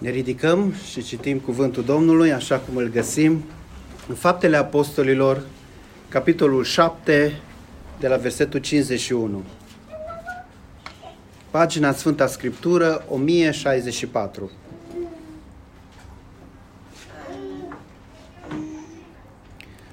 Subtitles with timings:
[0.00, 3.44] Ne ridicăm și citim cuvântul Domnului așa cum îl găsim
[4.08, 5.42] în Faptele Apostolilor,
[6.08, 7.40] capitolul 7,
[7.98, 9.42] de la versetul 51.
[11.50, 14.50] Pagina Sfânta Scriptură, 1064.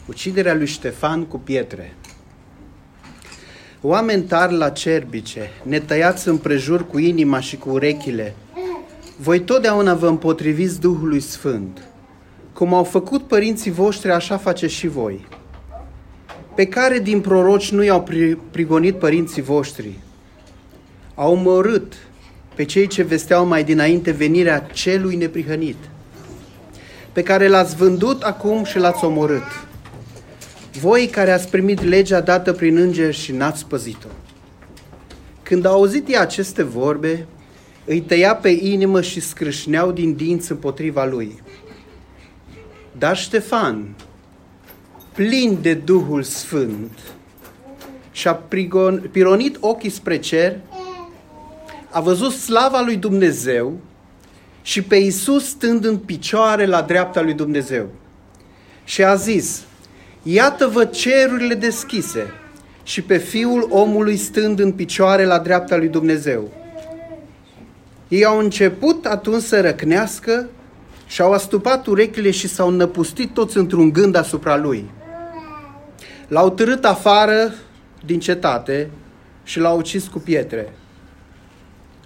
[0.06, 1.94] Uciderea lui Ștefan cu pietre.
[3.82, 8.36] Oameni tari la cerbice, ne tăiați împrejur cu inima și cu urechile,
[9.20, 11.82] voi totdeauna vă împotriviți Duhului Sfânt.
[12.54, 15.28] Cum au făcut părinții voștri, așa face și voi.
[16.56, 18.08] Pe care din proroci nu i-au
[18.52, 20.00] prigonit părinții voștri?
[21.16, 21.94] Au omorât
[22.56, 25.78] pe cei ce vesteau mai dinainte venirea celui neprihănit,
[27.12, 29.66] pe care l-ați vândut acum și l-ați omorât.
[30.80, 34.08] Voi care ați primit legea dată prin înger și n-ați păzit-o.
[35.44, 37.26] Când au auzit ei aceste vorbe,
[37.88, 41.42] îi tăia pe inimă și scrâșneau din dinți împotriva lui.
[42.98, 43.96] Dar Ștefan,
[45.14, 47.00] plin de Duhul Sfânt,
[48.12, 48.44] și-a
[49.12, 50.56] pironit ochii spre cer,
[51.90, 53.80] a văzut slava lui Dumnezeu
[54.62, 57.90] și pe Iisus stând în picioare la dreapta lui Dumnezeu.
[58.84, 59.62] Și a zis,
[60.24, 62.26] iată-vă cerurile deschise
[62.84, 66.57] și pe Fiul omului stând în picioare la dreapta lui Dumnezeu.
[68.08, 70.50] Ei au început atunci să răcnească
[71.08, 74.90] și au astupat urechile și s-au năpustit toți într-un gând asupra lui.
[76.28, 77.54] L-au târât afară
[78.06, 78.90] din cetate
[79.44, 80.74] și l-au ucis cu pietre.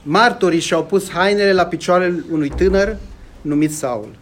[0.04, 2.98] Martorii și-au pus hainele la picioarele unui tânăr
[3.42, 4.16] numit Saul.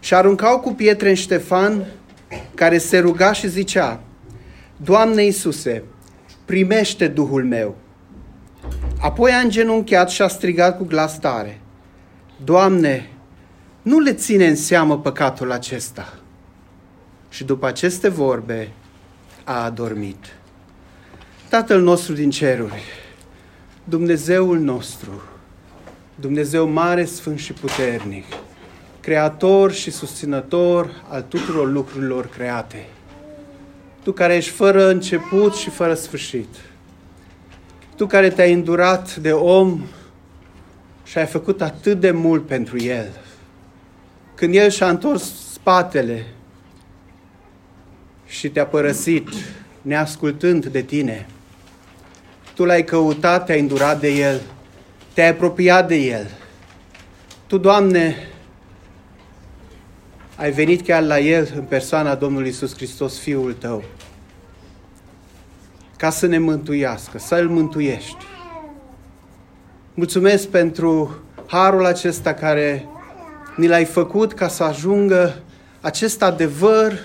[0.00, 1.86] Și aruncau cu pietre în Ștefan,
[2.54, 4.00] care se ruga și zicea,
[4.76, 5.82] Doamne Iisuse,
[6.44, 7.76] primește Duhul meu.
[9.00, 11.60] Apoi a îngenunchiat și a strigat cu glas tare.
[12.44, 13.10] Doamne,
[13.82, 16.14] nu le ține în seamă păcatul acesta.
[17.28, 18.72] Și după aceste vorbe
[19.44, 20.36] a adormit.
[21.48, 22.82] Tatăl nostru din ceruri,
[23.84, 25.22] Dumnezeul nostru,
[26.14, 28.24] Dumnezeu mare, sfânt și puternic,
[29.00, 32.86] creator și susținător al tuturor lucrurilor create.
[34.02, 36.48] Tu care ești fără început și fără sfârșit
[38.02, 39.80] tu care te-ai îndurat de om
[41.04, 43.06] și ai făcut atât de mult pentru el.
[44.34, 46.26] Când el și-a întors spatele
[48.26, 49.28] și te-a părăsit,
[49.82, 51.26] neascultând de tine,
[52.54, 54.40] tu l-ai căutat, te-ai îndurat de el,
[55.14, 56.30] te-ai apropiat de el.
[57.46, 58.16] Tu, Doamne,
[60.36, 63.84] ai venit chiar la el în persoana Domnului Isus Hristos, Fiul tău
[66.02, 68.24] ca să ne mântuiască, să îl mântuiești.
[69.94, 72.86] Mulțumesc pentru harul acesta care
[73.56, 75.42] ni l-ai făcut ca să ajungă
[75.80, 76.98] acest adevăr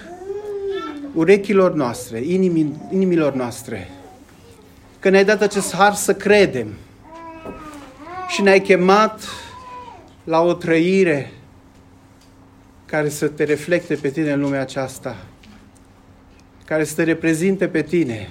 [1.14, 3.90] urechilor noastre, inimii, inimilor noastre.
[5.00, 6.68] Că ne-ai dat acest har să credem
[8.28, 9.22] și ne-ai chemat
[10.24, 11.32] la o trăire
[12.86, 15.18] care să te reflecte pe tine în lumea aceasta,
[16.66, 18.30] care să te reprezinte pe tine,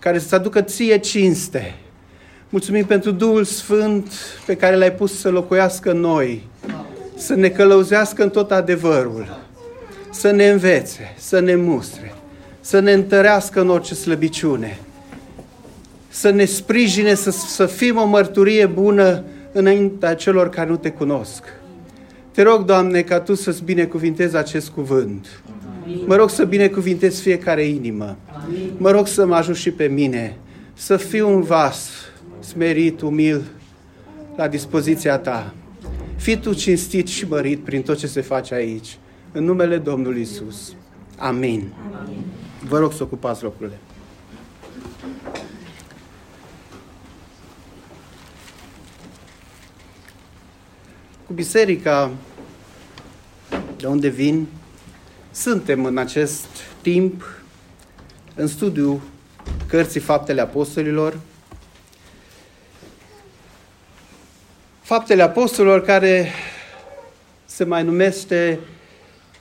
[0.00, 1.74] care să-ți aducă ție cinste.
[2.48, 4.12] Mulțumim pentru Duhul Sfânt
[4.46, 6.48] pe care l-ai pus să locuiască în noi,
[7.16, 9.38] să ne călăuzească în tot adevărul,
[10.10, 12.14] să ne învețe, să ne mustre,
[12.60, 14.78] să ne întărească în orice slăbiciune,
[16.08, 19.22] să ne sprijine să, să fim o mărturie bună
[19.52, 21.42] înaintea celor care nu te cunosc.
[22.32, 25.26] Te rog, Doamne, ca Tu să-ți binecuvintezi acest cuvânt.
[26.06, 28.16] Mă rog să binecuvintezi fiecare inimă.
[28.76, 30.36] Mă rog să mă ajut și pe mine
[30.72, 31.90] să fiu un vas
[32.40, 33.42] smerit, umil,
[34.36, 35.54] la dispoziția ta.
[36.16, 38.98] Fii tu cinstit și mărit prin tot ce se face aici.
[39.32, 40.74] În numele Domnului Isus.
[41.18, 41.72] Amin.
[42.04, 42.24] Amin.
[42.68, 43.78] Vă rog să ocupați locurile.
[51.26, 52.10] Cu biserica
[53.76, 54.46] de unde vin,
[55.40, 56.46] suntem în acest
[56.80, 57.24] timp
[58.34, 59.02] în studiu
[59.66, 61.18] cărții Faptele Apostolilor.
[64.80, 66.32] Faptele Apostolilor care
[67.44, 68.58] se mai numește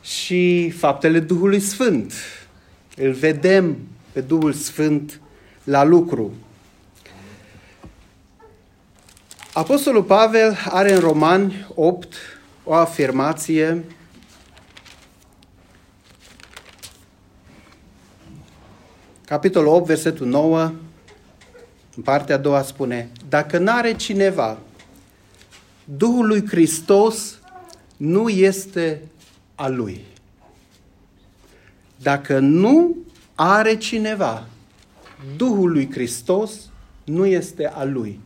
[0.02, 2.14] și Faptele Duhului Sfânt.
[2.96, 3.78] Îl vedem
[4.12, 5.22] pe Duhul Sfânt
[5.64, 6.34] la lucru.
[9.54, 12.14] Apostolul Pavel are în Romani 8
[12.64, 13.84] o afirmație
[19.30, 20.72] capitolul 8, versetul 9,
[21.96, 24.58] în partea a doua spune, dacă n-are cineva
[25.84, 27.40] Duhul lui Hristos
[27.98, 29.02] nu este
[29.56, 30.06] a lui.
[31.96, 32.96] Dacă nu
[33.36, 34.48] are cineva
[35.36, 36.70] Duhul lui Hristos,
[37.04, 38.20] nu este a lui.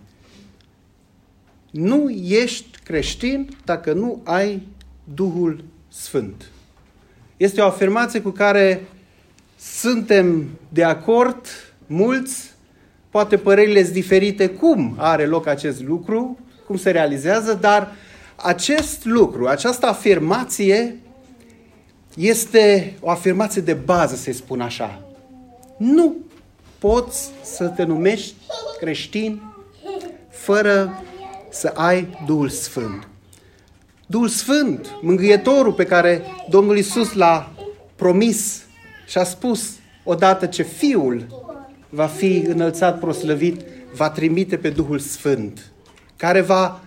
[1.71, 4.67] Nu ești creștin dacă nu ai
[5.13, 6.49] Duhul Sfânt.
[7.37, 8.87] Este o afirmație cu care
[9.63, 11.45] suntem de acord,
[11.87, 12.51] mulți,
[13.09, 17.91] poate părerile sunt diferite cum are loc acest lucru, cum se realizează, dar
[18.35, 20.95] acest lucru, această afirmație
[22.15, 25.01] este o afirmație de bază, să spun așa.
[25.77, 26.15] Nu
[26.79, 28.35] poți să te numești
[28.79, 29.41] creștin
[30.29, 31.03] fără
[31.49, 33.07] să ai Duhul Sfânt.
[34.05, 37.51] Duhul Sfânt, mângâietorul pe care Domnul Isus l-a
[37.95, 38.62] promis
[39.07, 39.71] și a spus
[40.03, 41.25] odată ce Fiul
[41.89, 43.61] va fi înălțat proslăvit,
[43.95, 45.71] va trimite pe Duhul Sfânt,
[46.15, 46.81] care va,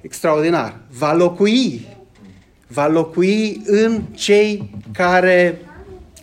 [0.00, 1.86] extraordinar, va locui,
[2.66, 5.60] va locui în cei care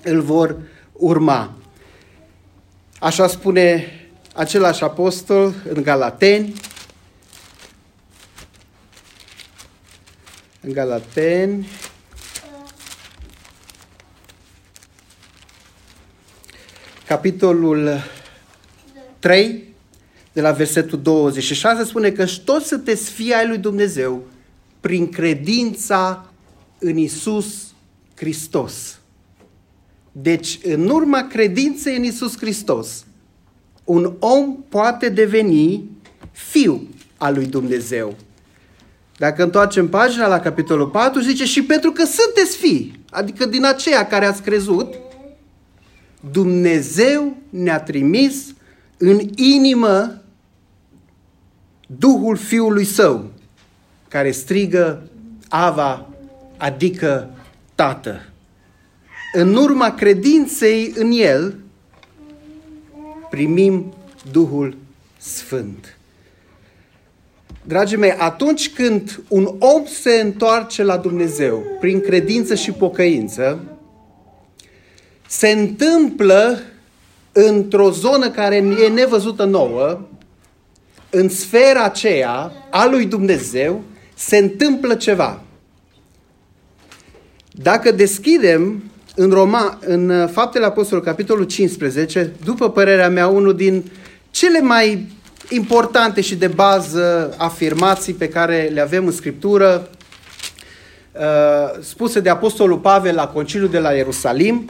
[0.03, 0.57] îl vor
[0.92, 1.53] urma.
[3.00, 3.88] Așa spune
[4.33, 6.53] același apostol în Galateni,
[10.62, 11.68] în Galateni,
[17.07, 18.02] capitolul
[19.19, 19.63] 3,
[20.34, 24.24] de la versetul 26, spune că toți sunteți fii ai lui Dumnezeu
[24.80, 26.31] prin credința
[26.80, 27.74] în Isus
[28.16, 29.00] Hristos.
[30.12, 33.06] Deci, în urma credinței în Isus Hristos,
[33.84, 35.90] un om poate deveni
[36.31, 36.88] fiu
[37.18, 38.16] al lui Dumnezeu.
[39.18, 44.07] Dacă întoarcem pagina la capitolul 4, zice și pentru că sunteți fii, adică din aceea
[44.07, 44.94] care ați crezut,
[46.31, 48.54] Dumnezeu ne-a trimis
[48.98, 50.22] în inimă
[51.88, 53.31] Duhul Fiului Său,
[54.07, 55.10] care strigă
[55.50, 56.10] Ava,
[56.57, 57.30] adică
[57.75, 58.22] Tată.
[59.33, 61.56] În urma credinței în El,
[63.30, 63.94] primim
[64.31, 64.78] Duhul
[65.18, 65.98] Sfânt.
[67.63, 73.63] Dragii mei, atunci când un om se întoarce la Dumnezeu prin credință și pocăință,
[75.27, 76.60] se întâmplă
[77.31, 80.00] într-o zonă care e nevăzută nouă,
[81.10, 83.83] în sfera aceea a lui Dumnezeu,
[84.16, 85.42] se întâmplă ceva.
[87.51, 88.83] Dacă deschidem
[89.16, 93.92] în, Roma, în Faptele Apostolului, capitolul 15, după părerea mea, unul din
[94.31, 95.07] cele mai
[95.50, 99.89] importante și de bază afirmații pe care le avem în Scriptură,
[101.12, 104.69] uh, spuse de Apostolul Pavel la Conciliul de la Ierusalim,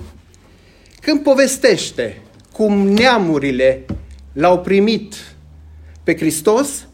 [1.06, 2.22] când povestește
[2.54, 3.86] cum neamurile
[4.34, 5.16] l-au primit
[6.04, 6.88] pe Hristos,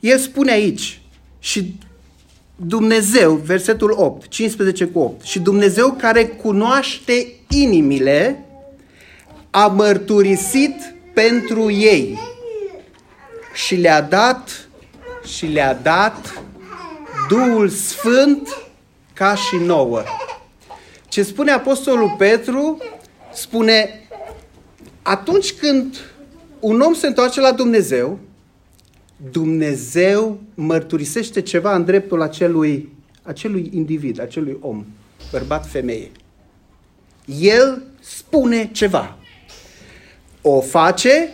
[0.00, 1.00] el spune aici,
[1.38, 1.74] și
[2.56, 8.44] Dumnezeu, versetul 8, 15 cu 8, și Dumnezeu care cunoaște inimile,
[9.50, 12.18] a mărturisit pentru ei
[13.54, 14.68] și le-a dat
[15.36, 16.42] și le-a dat
[17.28, 18.48] Duhul Sfânt
[19.12, 20.02] ca și nouă.
[21.08, 22.78] Ce spune Apostolul Petru,
[23.36, 24.08] spune
[25.02, 25.96] atunci când
[26.60, 28.18] un om se întoarce la Dumnezeu,
[29.30, 32.88] Dumnezeu mărturisește ceva în dreptul acelui,
[33.22, 34.84] acelui individ, acelui om,
[35.30, 36.10] bărbat, femeie.
[37.40, 39.18] El spune ceva.
[40.42, 41.30] O face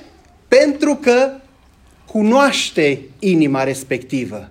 [0.49, 1.31] pentru că
[2.07, 4.51] cunoaște inima respectivă.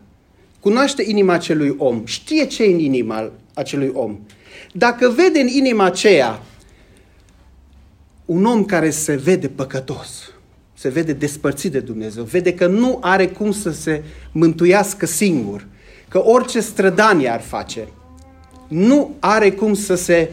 [0.59, 2.05] Cunoaște inima acelui om.
[2.05, 4.19] Știe ce e în inima acelui om.
[4.73, 6.41] Dacă vede în inima aceea
[8.25, 10.31] un om care se vede păcătos,
[10.73, 15.67] se vede despărțit de Dumnezeu, vede că nu are cum să se mântuiască singur,
[16.07, 17.87] că orice strădanie ar face,
[18.67, 20.29] nu are cum să se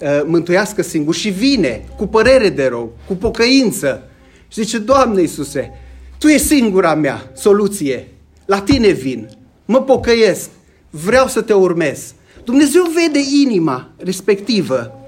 [0.00, 4.02] uh, mântuiască singur și vine cu părere de rău, cu pocăință
[4.48, 5.70] și zice, Doamne Iisuse,
[6.18, 8.08] Tu e singura mea soluție,
[8.44, 9.30] la Tine vin,
[9.64, 10.50] mă pocăiesc,
[10.90, 12.14] vreau să Te urmez.
[12.44, 15.01] Dumnezeu vede inima respectivă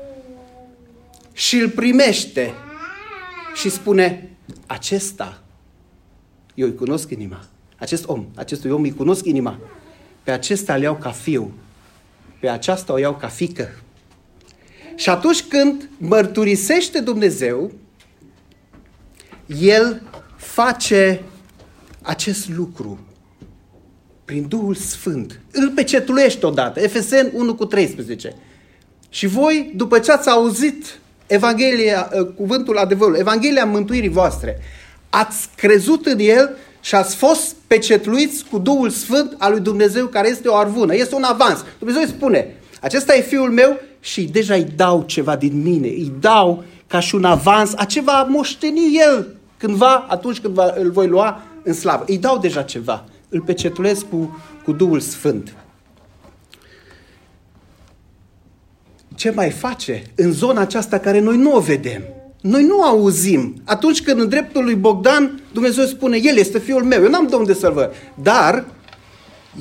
[1.35, 2.55] și îl primește
[3.55, 4.31] și spune,
[4.67, 5.43] acesta,
[6.55, 7.45] eu îi cunosc inima,
[7.77, 9.59] acest om, acestui om îi cunosc inima,
[10.23, 11.53] pe acesta îl iau ca fiu,
[12.41, 13.69] pe aceasta o iau ca fică.
[14.97, 17.73] Și atunci când mărturisește Dumnezeu,
[19.47, 20.03] El
[20.37, 21.23] face
[22.03, 22.99] acest lucru
[24.25, 25.41] prin Duhul Sfânt.
[25.51, 26.81] Îl pecetluiește odată.
[26.81, 28.35] Efesen 1 cu 13.
[29.09, 34.59] Și voi, după ce ați auzit Evanghelia, ă, cuvântul adevărului, Evanghelia mântuirii voastre.
[35.11, 40.29] Ați crezut în el și ați fost pecetluiți cu Duhul Sfânt al lui Dumnezeu care
[40.29, 40.95] este o arvună.
[40.95, 41.65] Este un avans.
[41.79, 45.89] Dumnezeu îi spune, acesta e fiul meu și deja îi dau ceva din mine.
[45.89, 50.75] Îi dau ca și un avans a ce va moșteni el cândva, atunci când va,
[50.77, 52.05] îl voi lua în slavă.
[52.07, 53.05] Îi dau deja ceva.
[53.29, 55.55] Îl pecetulesc cu, cu Duhul Sfânt.
[59.15, 62.03] Ce mai face în zona aceasta care noi nu o vedem?
[62.41, 63.55] Noi nu auzim.
[63.65, 67.35] Atunci când în dreptul lui Bogdan, Dumnezeu spune, El este Fiul meu, eu n-am de
[67.35, 67.93] unde să-L văd.
[68.23, 68.65] Dar,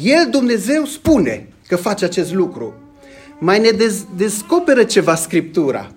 [0.02, 2.74] El, Dumnezeu, spune că face acest lucru.
[3.40, 5.92] Mai ne dez- descoperă ceva Scriptura.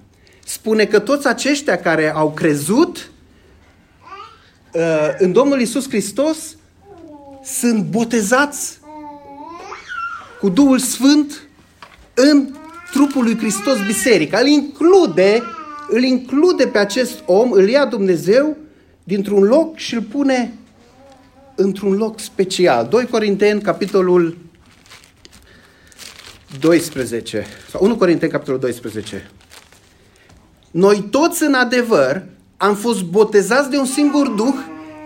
[0.44, 3.10] Spune că toți aceștia care au crezut
[4.72, 6.56] uh, în Domnul Isus Hristos
[7.44, 8.78] sunt botezați
[10.40, 11.48] cu Duhul Sfânt
[12.14, 12.54] în
[12.92, 14.38] trupul lui Hristos biserica.
[14.38, 15.42] Îl include
[15.88, 18.56] îl include pe acest om, îl ia Dumnezeu
[19.04, 20.54] dintr-un loc și îl pune
[21.54, 22.86] într-un loc special.
[22.90, 24.36] 2 Corinteni, capitolul
[26.60, 29.30] 12, sau 1 Corinteni, capitolul 12.
[30.70, 32.22] Noi toți în adevăr
[32.56, 34.54] am fost botezați de un singur duh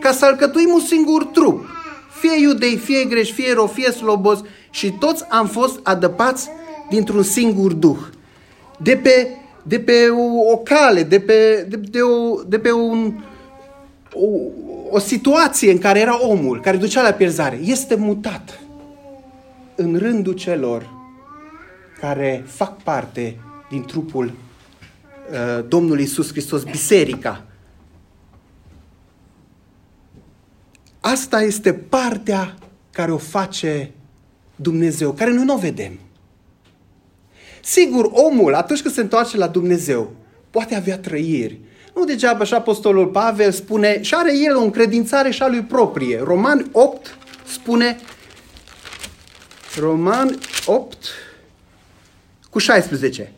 [0.00, 1.66] ca să alcătuim un singur trup.
[2.20, 4.38] Fie iudei, fie greși, fie ro, fie slobos
[4.70, 6.48] și toți am fost adăpați
[6.90, 7.98] dintr-un singur duh.
[8.78, 9.28] De pe
[9.62, 13.24] de pe o, o cale, de pe, de, de, o, de pe un,
[14.12, 14.26] o,
[14.90, 18.60] o situație în care era omul, care ducea la pierzare, este mutat
[19.74, 20.98] în rândul celor
[22.00, 27.44] care fac parte din trupul uh, Domnului Isus Hristos, biserica.
[31.00, 32.54] Asta este partea
[32.90, 33.90] care o face
[34.56, 35.98] Dumnezeu, care noi nu o vedem.
[37.62, 40.12] Sigur, omul, atunci când se întoarce la Dumnezeu,
[40.50, 41.60] poate avea trăiri.
[41.94, 46.20] Nu degeaba și Apostolul Pavel spune, și are el o încredințare și a lui proprie.
[46.24, 47.96] Roman 8 spune,
[49.78, 50.96] Roman 8
[52.50, 53.32] cu 16.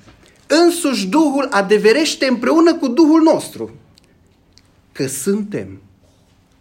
[0.46, 3.70] Însuși Duhul adeverește împreună cu Duhul nostru
[4.92, 5.80] că suntem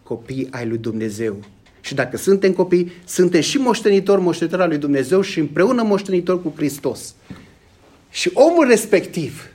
[0.02, 1.36] copii ai lui Dumnezeu.
[1.80, 6.52] Și dacă suntem copii, suntem și moștenitori, moștenitori al lui Dumnezeu și împreună moștenitori cu
[6.56, 7.14] Hristos.
[8.12, 9.48] Și omul respectiv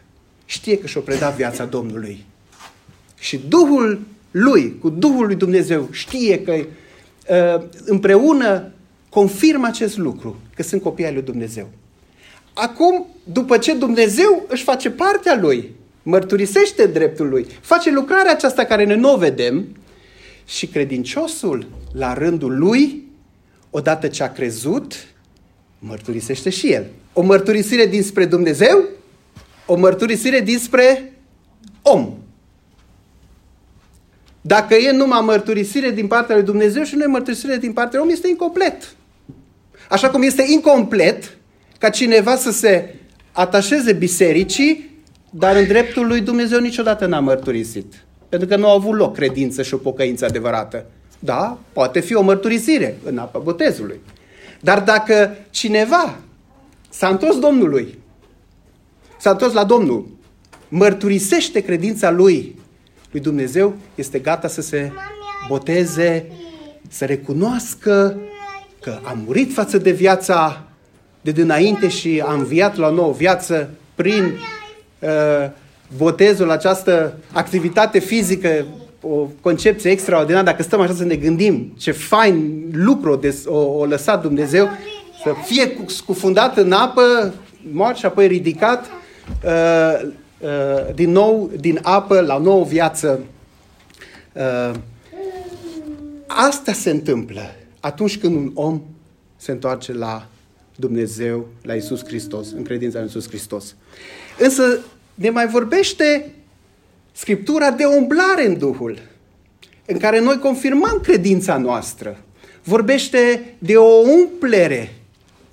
[0.45, 2.25] știe că și-o preda viața Domnului.
[3.19, 3.99] Și Duhul
[4.31, 8.71] lui, cu Duhul lui Dumnezeu, știe că uh, împreună
[9.09, 11.69] confirmă acest lucru, că sunt copii ai lui Dumnezeu.
[12.53, 18.85] Acum, după ce Dumnezeu își face partea lui, mărturisește dreptul lui, face lucrarea aceasta care
[18.85, 19.65] noi nu o vedem
[20.45, 23.03] și credinciosul, la rândul lui,
[23.69, 24.93] odată ce a crezut,
[25.79, 26.85] mărturisește și el.
[27.13, 28.83] O mărturisire dinspre Dumnezeu,
[29.65, 31.13] o mărturisire dinspre
[31.81, 32.13] om.
[34.41, 38.07] Dacă e numai mărturisire din partea lui Dumnezeu și nu e mărturisire din partea lui
[38.07, 38.95] om, este incomplet.
[39.89, 41.37] Așa cum este incomplet
[41.77, 42.95] ca cineva să se
[43.31, 44.95] atașeze bisericii,
[45.29, 47.93] dar în dreptul lui Dumnezeu niciodată n-a mărturisit.
[48.29, 50.85] Pentru că nu a avut loc credință și o pocăință adevărată.
[51.19, 53.99] Da, poate fi o mărturisire în apa botezului.
[54.59, 56.15] Dar dacă cineva
[56.89, 57.97] s-a întors Domnului,
[59.19, 60.07] s-a întors la Domnul,
[60.69, 62.59] mărturisește credința lui,
[63.11, 64.91] lui Dumnezeu, este gata să se
[65.47, 66.25] boteze,
[66.89, 68.17] să recunoască
[68.81, 70.67] că a murit față de viața
[71.21, 74.23] de dinainte și a înviat la o nouă viață prin
[74.99, 75.49] uh,
[75.97, 78.65] botezul, această activitate fizică,
[79.09, 84.21] o concepție extraordinară, dacă stăm așa să ne gândim ce fain lucru o, o lăsat
[84.21, 84.69] Dumnezeu,
[85.23, 87.33] să fie scufundat în apă,
[87.71, 88.85] mort și apoi ridicat
[89.45, 90.09] uh,
[90.39, 93.19] uh, din nou din apă la o nouă viață.
[94.33, 94.75] Uh,
[96.27, 97.41] asta se întâmplă
[97.79, 98.81] atunci când un om
[99.35, 100.27] se întoarce la
[100.75, 103.75] Dumnezeu, la Isus Hristos, în credința în Isus Hristos.
[104.39, 104.79] Însă
[105.13, 106.31] ne mai vorbește
[107.17, 108.99] Scriptura de umblare în Duhul,
[109.85, 112.23] în care noi confirmăm credința noastră.
[112.63, 114.95] Vorbește de o umplere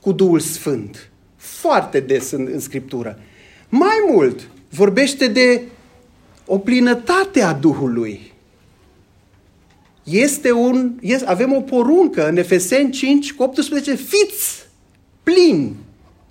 [0.00, 1.10] cu Duhul Sfânt.
[1.36, 3.18] Foarte des în, în Scriptură.
[3.68, 5.62] Mai mult, vorbește de
[6.46, 8.32] o plinătate a Duhului.
[10.02, 14.66] Este un, este, avem o poruncă în Efeseni 5 cu 18, fiți
[15.22, 15.76] plini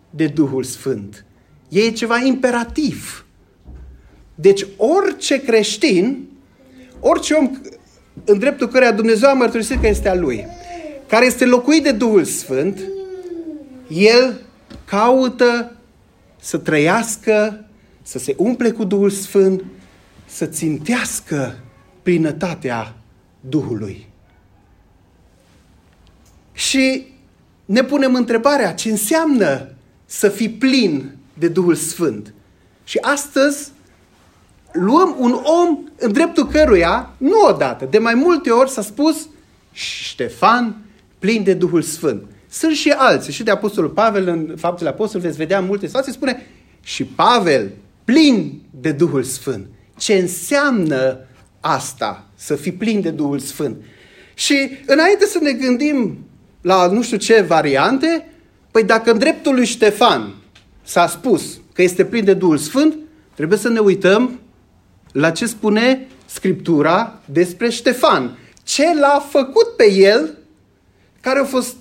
[0.09, 1.25] de Duhul Sfânt.
[1.69, 3.25] E ceva imperativ.
[4.35, 6.27] Deci orice creștin,
[6.99, 7.51] orice om
[8.25, 10.45] în dreptul căreia Dumnezeu a mărturisit că este a lui,
[11.07, 12.79] care este locuit de Duhul Sfânt,
[13.87, 14.41] el
[14.85, 15.75] caută
[16.39, 17.65] să trăiască,
[18.01, 19.63] să se umple cu Duhul Sfânt,
[20.25, 21.55] să țintească
[22.01, 22.95] plinătatea
[23.39, 24.07] Duhului.
[26.51, 27.05] Și
[27.65, 29.69] ne punem întrebarea ce înseamnă
[30.05, 32.33] să fii plin de Duhul Sfânt.
[32.83, 33.71] Și astăzi
[34.73, 39.27] luăm un om în dreptul căruia, nu odată, de mai multe ori s-a spus
[39.71, 40.75] Ștefan
[41.19, 42.23] plin de Duhul Sfânt.
[42.49, 46.11] Sunt și alții, și de Apostolul Pavel, în Faptele Apostol, veți vedea în multe situații,
[46.11, 46.47] spune
[46.81, 47.71] și Pavel
[48.03, 49.65] plin de Duhul Sfânt.
[49.97, 51.19] Ce înseamnă
[51.59, 53.77] asta, să fii plin de Duhul Sfânt?
[54.33, 56.17] Și înainte să ne gândim
[56.61, 58.27] la nu știu ce variante,
[58.71, 60.33] păi dacă în dreptul lui Ștefan
[60.83, 62.95] s-a spus că este plin de Duhul Sfânt,
[63.35, 64.39] trebuie să ne uităm
[65.13, 68.37] la ce spune Scriptura despre Ștefan.
[68.63, 70.37] Ce l-a făcut pe el,
[71.21, 71.75] care au fost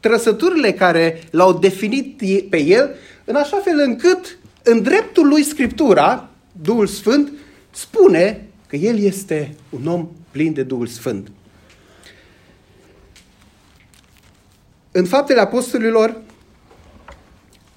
[0.00, 2.94] trăsăturile care l-au definit pe el,
[3.24, 6.28] în așa fel încât, în dreptul lui Scriptura,
[6.62, 7.32] Duhul Sfânt,
[7.70, 11.30] spune că el este un om plin de Duhul Sfânt.
[14.92, 16.20] În faptele apostolilor,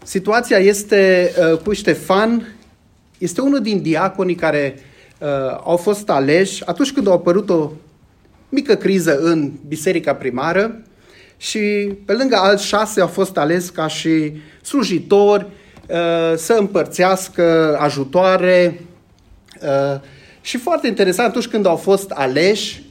[0.03, 2.55] situația este uh, cu Ștefan,
[3.17, 4.91] este unul din diaconii care uh,
[5.63, 7.71] au fost aleși atunci când a apărut o
[8.49, 10.81] mică criză în biserica primară
[11.37, 15.45] și pe lângă alți șase au fost ales ca și slujitori
[15.89, 18.81] uh, să împărțească ajutoare
[19.61, 19.99] uh,
[20.41, 22.83] și foarte interesant atunci când au fost aleși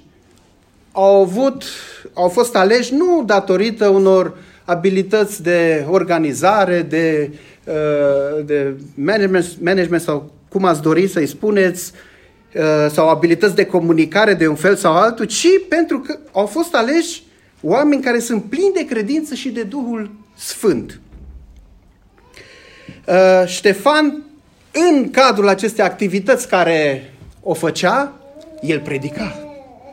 [0.93, 1.65] au avut
[2.13, 7.31] au fost aleși nu datorită unor abilități de organizare, de,
[7.65, 12.12] uh, de management, management sau cum ați dori să-i spuneți, uh,
[12.91, 17.23] sau abilități de comunicare de un fel sau altul, ci pentru că au fost aleși
[17.61, 21.01] oameni care sunt plini de credință și de Duhul Sfânt.
[23.07, 24.23] Uh, Ștefan,
[24.73, 28.13] în cadrul acestei activități care o făcea,
[28.61, 29.39] el predica.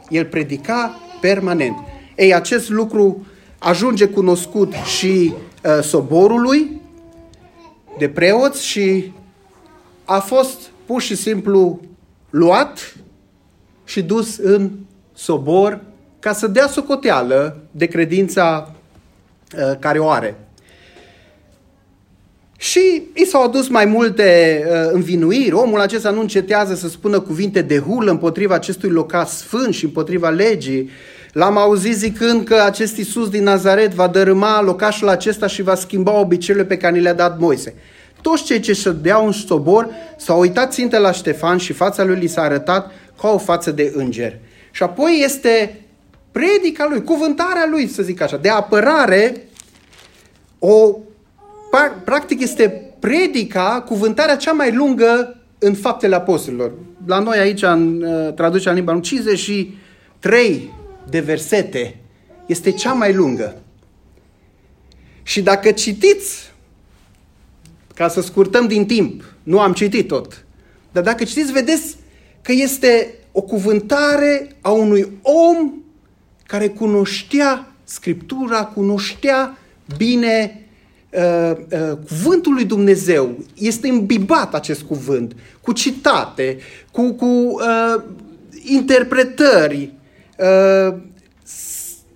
[0.09, 1.75] El predica permanent.
[2.15, 3.25] Ei, acest lucru
[3.57, 6.81] ajunge cunoscut și uh, soborului
[7.97, 9.11] de preoți și
[10.05, 11.79] a fost pur și simplu
[12.29, 12.95] luat
[13.85, 14.69] și dus în
[15.13, 15.81] sobor
[16.19, 18.75] ca să dea socoteală de credința
[19.57, 20.37] uh, care o are.
[22.57, 25.51] Și i s-au adus mai multe uh, învinuiri.
[25.51, 30.29] Omul acesta nu încetează să spună cuvinte de hulă împotriva acestui locat sfânt și împotriva
[30.29, 30.89] legii.
[31.31, 36.19] L-am auzit zicând că acest Iisus din Nazaret va dărâma locașul acesta și va schimba
[36.19, 37.73] obiceiurile pe care ni le-a dat Moise.
[38.21, 42.27] Toți cei ce șădeau în sobor s-au uitat ținte la Ștefan și fața lui li
[42.27, 44.37] s-a arătat ca o față de înger.
[44.71, 45.81] Și apoi este
[46.31, 49.47] predica lui, cuvântarea lui, să zic așa, de apărare,
[50.59, 50.95] o,
[52.03, 56.71] practic este predica, cuvântarea cea mai lungă în faptele apostolilor.
[57.05, 60.73] La noi aici, în uh, traducerea în limba 53
[61.09, 61.97] de versete
[62.45, 63.61] este cea mai lungă.
[65.23, 66.48] Și dacă citiți,
[67.99, 70.45] ca să scurtăm din timp, nu am citit tot,
[70.91, 71.95] dar dacă citiți, vedeți
[72.41, 75.73] că este o cuvântare a unui om
[76.45, 79.57] care cunoștea Scriptura, cunoștea
[79.97, 80.65] bine
[81.09, 83.37] uh, uh, cuvântul lui Dumnezeu.
[83.53, 86.57] Este imbibat acest cuvânt, cu citate,
[86.91, 88.03] cu, cu uh,
[88.63, 89.93] interpretări,
[90.37, 90.97] uh,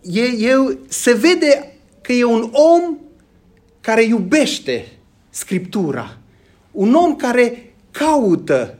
[0.02, 2.98] e, e, se vede că e un om
[3.82, 4.93] care iubește
[5.34, 6.18] Scriptura.
[6.72, 8.78] Un om care caută,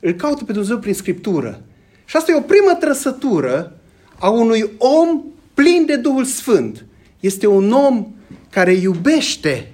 [0.00, 1.62] îl caută pe Dumnezeu prin Scriptură.
[2.04, 3.78] Și asta e o primă trăsătură
[4.18, 5.22] a unui om
[5.54, 6.84] plin de Duhul Sfânt.
[7.20, 8.06] Este un om
[8.50, 9.72] care iubește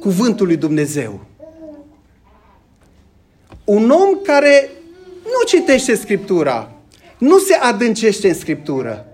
[0.00, 1.26] cuvântul lui Dumnezeu.
[3.64, 4.70] Un om care
[5.22, 6.72] nu citește Scriptura,
[7.18, 9.06] nu se adâncește în Scriptură.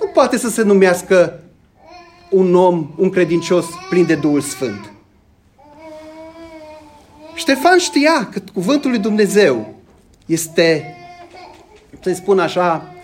[0.00, 1.40] Nu poate să se numească
[2.30, 4.92] un om, un credincios plin de Duhul Sfânt.
[7.38, 9.74] Ștefan știa că cuvântul lui Dumnezeu
[10.26, 10.96] este,
[12.00, 12.94] să spun așa,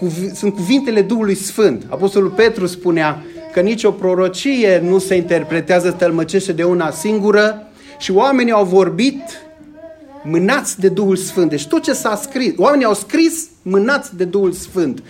[0.00, 1.86] uh, sunt cuvintele Duhului Sfânt.
[1.88, 7.66] Apostolul Petru spunea că nicio prorocie nu se interpretează tălmăcește de una singură
[7.98, 9.22] și oamenii au vorbit
[10.22, 11.50] mânați de Duhul Sfânt.
[11.50, 15.02] Deci tot ce s-a scris, oamenii au scris mânați de Duhul Sfânt.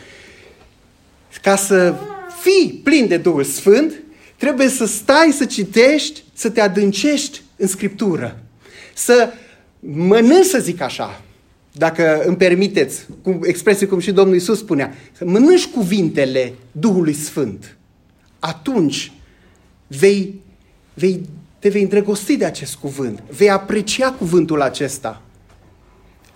[1.42, 1.94] Ca să
[2.40, 3.92] fii plin de Duhul Sfânt,
[4.36, 8.42] trebuie să stai să citești, să te adâncești în Scriptură.
[8.94, 9.32] Să
[9.80, 11.22] mănânci, să zic așa,
[11.72, 17.76] dacă îmi permiteți, cu expresie cum și Domnul Isus spunea, să mănânci cuvintele Duhului Sfânt.
[18.38, 19.12] Atunci
[19.86, 20.40] vei,
[20.94, 25.22] vei te vei îndrăgosti de acest cuvânt, vei aprecia cuvântul acesta.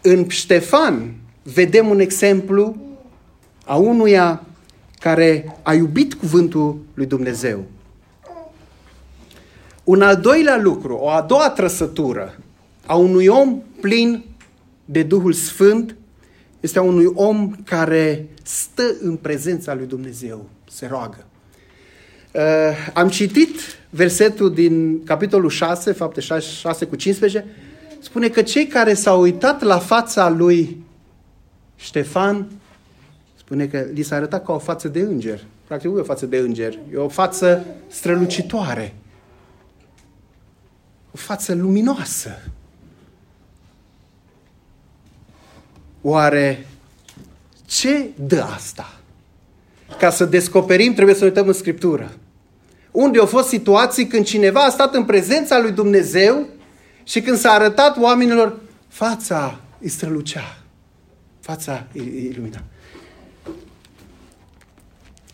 [0.00, 2.76] În Ștefan vedem un exemplu
[3.64, 4.44] a unuia
[4.98, 7.64] care a iubit cuvântul lui Dumnezeu.
[9.86, 12.38] Un al doilea lucru, o a doua trăsătură
[12.86, 14.24] a unui om plin
[14.84, 15.96] de Duhul Sfânt
[16.60, 21.26] este a unui om care stă în prezența lui Dumnezeu, se roagă.
[22.32, 22.42] Uh,
[22.94, 23.58] am citit
[23.90, 27.44] versetul din capitolul 6, fapte 6, 6 cu 15,
[27.98, 30.84] spune că cei care s-au uitat la fața lui
[31.76, 32.46] Ștefan,
[33.34, 35.44] spune că li s-a arătat ca o față de înger.
[35.66, 38.94] Practic nu e o față de înger, e o față strălucitoare.
[41.16, 42.38] O față luminoasă.
[46.02, 46.66] Oare
[47.66, 49.00] ce dă asta?
[49.98, 52.12] Ca să descoperim, trebuie să uităm în Scriptură.
[52.90, 56.46] Unde au fost situații când cineva a stat în prezența lui Dumnezeu
[57.04, 60.58] și când s-a arătat oamenilor, fața îi strălucea.
[61.40, 62.62] Fața îi ilumina.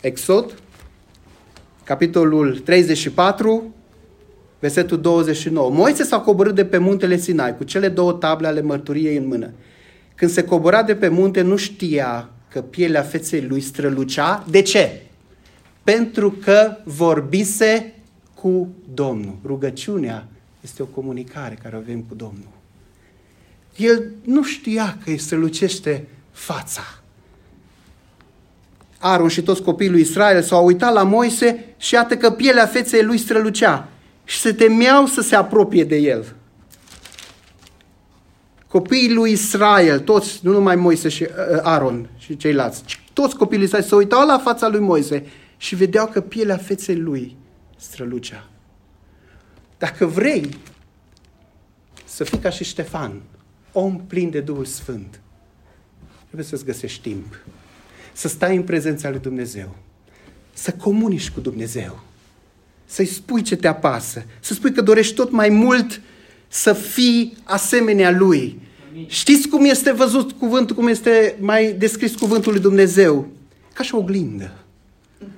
[0.00, 0.54] Exod,
[1.84, 3.74] capitolul 34,
[4.62, 5.70] versetul 29.
[5.70, 9.50] Moise s-a coborât de pe muntele Sinai cu cele două table ale mărturiei în mână.
[10.14, 14.44] Când se cobora de pe munte, nu știa că pielea feței lui strălucea.
[14.50, 15.02] De ce?
[15.84, 17.94] Pentru că vorbise
[18.34, 19.38] cu Domnul.
[19.44, 20.28] Rugăciunea
[20.60, 22.52] este o comunicare care o avem cu Domnul.
[23.76, 26.82] El nu știa că îi strălucește fața.
[28.98, 33.02] Aron și toți copiii lui Israel s-au uitat la Moise și iată că pielea feței
[33.02, 33.91] lui strălucea
[34.24, 36.36] și se temeau să se apropie de el
[38.72, 43.58] copiii lui Israel, toți, nu numai Moise și uh, Aaron și ceilalți, ci toți copiii
[43.58, 47.36] lui Israel se uitau la fața lui Moise și vedeau că pielea feței lui
[47.76, 48.48] strălucea.
[49.78, 50.56] Dacă vrei
[52.04, 53.22] să fii ca și Ștefan,
[53.72, 55.20] om plin de Duhul Sfânt,
[56.24, 57.38] trebuie să-ți găsești timp.
[58.12, 59.76] Să stai în prezența lui Dumnezeu.
[60.52, 62.00] Să comunici cu Dumnezeu.
[62.84, 64.24] Să-i spui ce te apasă.
[64.40, 66.00] Să spui că dorești tot mai mult
[66.48, 68.60] să fii asemenea Lui.
[69.06, 73.26] Știți cum este văzut cuvântul, cum este mai descris cuvântul lui Dumnezeu?
[73.72, 74.52] Ca și o oglindă.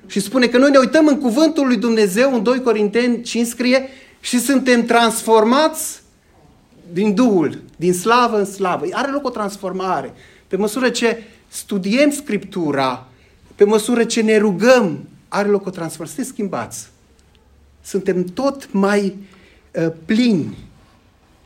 [0.07, 3.89] Și spune că noi ne uităm în cuvântul lui Dumnezeu, în 2 Corinteni 5 scrie,
[4.21, 6.03] și suntem transformați
[6.93, 8.85] din Duhul, din slavă în slavă.
[8.91, 10.13] Are loc o transformare.
[10.49, 13.09] Pe măsură ce studiem Scriptura,
[13.55, 16.15] pe măsură ce ne rugăm, are loc o transformare.
[16.15, 16.93] Suntem schimbați.
[17.85, 19.17] Suntem tot mai
[19.73, 20.57] uh, plini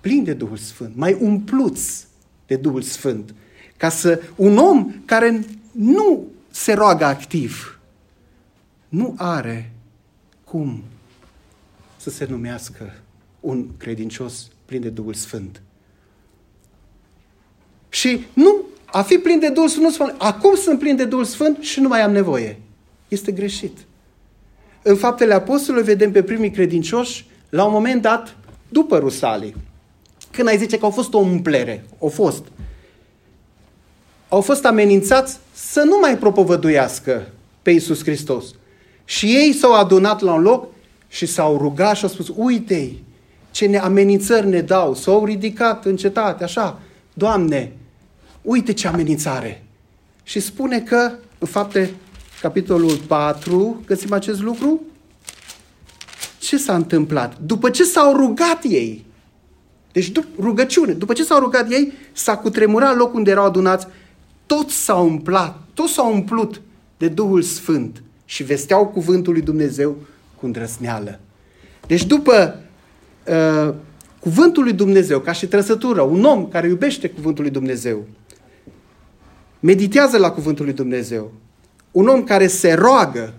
[0.01, 2.07] plini de Duhul Sfânt, mai umpluți
[2.47, 3.35] de Duhul Sfânt.
[3.77, 7.81] Ca să un om care nu se roagă activ,
[8.89, 9.73] nu are
[10.45, 10.83] cum
[11.97, 12.95] să se numească
[13.41, 15.63] un credincios plin de Duhul Sfânt.
[17.89, 21.25] Și nu, a fi plin de Duhul Sfânt nu spune, acum sunt plin de Duhul
[21.25, 22.61] Sfânt și nu mai am nevoie.
[23.09, 23.79] Este greșit.
[24.89, 28.37] În faptele apostolului vedem pe primii credincioși, la un moment dat,
[28.69, 29.57] după Rusalii,
[30.31, 32.45] când ai zice că au fost o umplere, au fost,
[34.29, 37.27] au fost amenințați să nu mai propovăduiască
[37.63, 38.45] pe Iisus Hristos.
[39.05, 40.67] Și ei s-au adunat la un loc
[41.09, 42.93] și s-au rugat și au spus, uite
[43.51, 44.95] ce ne amenințări ne dau.
[44.95, 46.81] S-au ridicat în cetate, așa,
[47.13, 47.73] Doamne,
[48.43, 49.65] uite ce amenințare.
[50.23, 51.91] Și spune că, în fapte,
[52.41, 54.83] capitolul 4, găsim acest lucru?
[56.39, 57.39] Ce s-a întâmplat?
[57.41, 59.07] După ce s-au rugat ei,
[59.93, 60.93] deci dup- rugăciune.
[60.93, 63.87] După ce s-au rugat ei, s-a cutremurat locul unde erau adunați.
[64.47, 66.61] Toți s-au umplat, toți s-au umplut
[66.97, 69.97] de Duhul Sfânt și vesteau cuvântul lui Dumnezeu
[70.37, 71.21] cu îndrăsneală.
[71.87, 72.61] Deci după
[73.27, 73.75] uh,
[74.21, 78.05] cuvântul lui Dumnezeu, ca și trăsătură, un om care iubește cuvântul lui Dumnezeu,
[79.61, 81.33] meditează la cuvântul lui Dumnezeu,
[81.99, 83.33] un om care se roagă,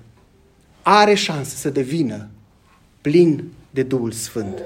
[0.82, 2.28] are șanse să devină
[3.02, 4.62] plin de Duhul Sfânt.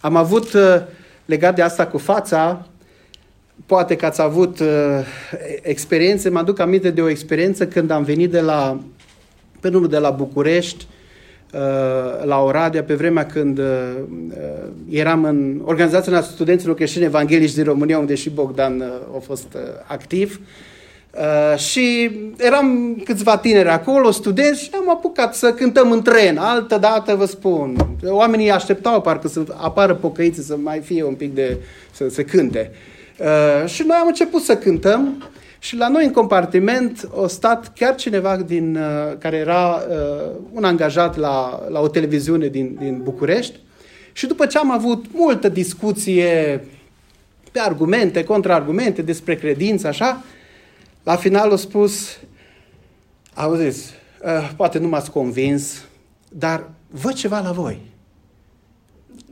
[0.00, 0.82] Am avut, uh,
[1.24, 2.66] legat de asta cu fața,
[3.66, 4.66] poate că ați avut uh,
[5.62, 8.80] experiențe, mă aduc aminte de o experiență când am venit de la,
[9.60, 10.86] pe numărul de la București,
[11.52, 13.60] uh, la Oradea, pe vremea când
[14.90, 18.82] eram în Organizația Studenților Creștini Evanghelici din România, unde și Bogdan
[19.16, 19.56] a fost
[19.86, 20.40] activ.
[20.40, 20.46] Uh,
[21.56, 26.36] și eram câțiva tineri acolo, studenți, și am apucat să cântăm în tren.
[26.36, 31.34] Altă dată vă spun, oamenii așteptau parcă să apară pocăiții, să mai fie un pic
[31.34, 31.56] de...
[31.92, 32.70] să se cânte.
[33.18, 35.22] Uh, și noi am început să cântăm
[35.58, 40.64] și la noi în compartiment a stat chiar cineva din, uh, care era uh, un
[40.64, 43.58] angajat la, la o televiziune din, din București
[44.12, 46.64] și după ce am avut multă discuție
[47.52, 50.24] pe argumente, contraargumente despre credință, așa,
[51.08, 52.18] La final a spus,
[53.34, 53.90] auziți,
[54.24, 55.84] uh, poate nu m-ați convins,
[56.28, 57.80] dar văd ceva la voi.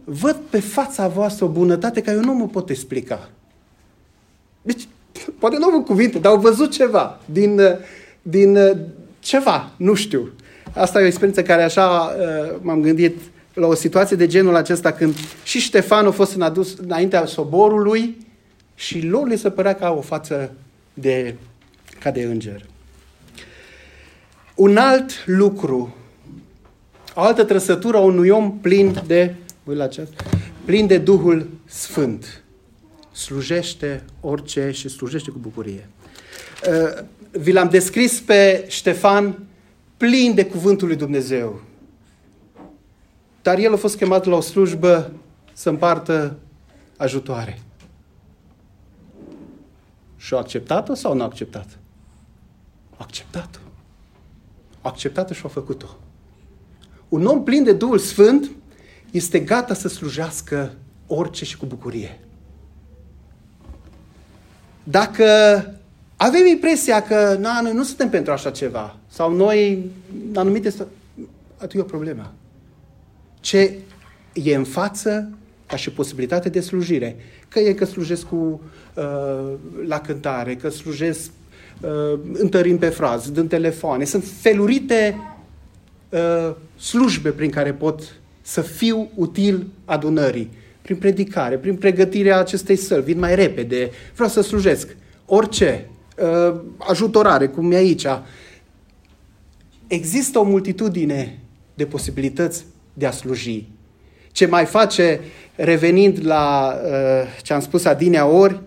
[0.04, 3.28] Văd pe fața voastră o bunătate care eu nu mă pot explica.
[4.62, 4.88] Deci,
[5.38, 7.76] poate nu am cuvinte, dar au văzut ceva din, uh,
[8.22, 8.76] din uh,
[9.18, 10.32] ceva, nu știu.
[10.72, 12.12] Asta e o experiență care așa
[12.60, 13.16] m-am gândit
[13.54, 18.26] la o situație de genul acesta când și Ștefan a fost în adus înaintea soborului
[18.74, 20.52] și lor le se părea ca o față
[20.94, 21.34] de,
[22.06, 22.66] ca de înger.
[24.54, 25.96] Un alt lucru,
[27.14, 30.12] o altă trăsătură a unui om plin de, la acest,
[30.64, 32.42] plin de Duhul Sfânt.
[33.12, 35.88] Slujește orice și slujește cu bucurie.
[36.68, 39.38] Uh, vi l-am descris pe Ștefan
[39.96, 41.60] plin de cuvântul lui Dumnezeu.
[43.42, 45.12] Dar el a fost chemat la o slujbă
[45.52, 46.38] să împartă
[46.96, 47.58] ajutoare.
[50.16, 51.78] Și a acceptat-o sau nu a acceptat?
[52.96, 53.58] A acceptat-o.
[54.80, 55.96] A acceptat-o și a făcut-o.
[57.08, 58.50] Un om plin de Duhul Sfânt
[59.10, 60.74] este gata să slujească
[61.06, 62.20] orice și cu bucurie.
[64.82, 65.24] Dacă
[66.16, 69.90] avem impresia că na, noi nu suntem pentru așa ceva, sau noi,
[70.28, 70.74] în anumite...
[71.56, 72.32] Atunci e o problemă.
[73.40, 73.78] Ce
[74.32, 75.30] e în față
[75.66, 77.16] ca și posibilitate de slujire.
[77.48, 78.60] Că e că slujesc cu,
[78.94, 79.52] uh,
[79.86, 81.30] la cântare, că slujesc
[81.80, 84.04] uh, întărind pe frază, din telefoane.
[84.04, 85.18] Sunt felurite
[86.08, 88.02] uh, slujbe prin care pot
[88.42, 90.50] să fiu util adunării.
[90.82, 93.02] Prin predicare, prin pregătirea acestei săli.
[93.02, 94.96] Vin mai repede, vreau să slujesc.
[95.26, 95.88] Orice.
[96.22, 98.06] Uh, ajutorare, cum e aici.
[99.86, 101.38] Există o multitudine
[101.74, 103.68] de posibilități de a sluji.
[104.32, 105.20] Ce mai face,
[105.54, 108.60] revenind la uh, ce am spus adinea ori,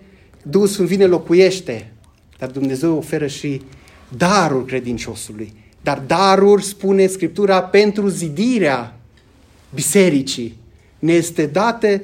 [0.44, 1.92] Duhul Sfânt vine, locuiește,
[2.40, 3.62] dar Dumnezeu oferă și
[4.18, 5.54] darul credinciosului.
[5.82, 9.00] Dar darul, spune Scriptura, pentru zidirea
[9.74, 10.58] bisericii.
[11.00, 12.04] Ne, este date,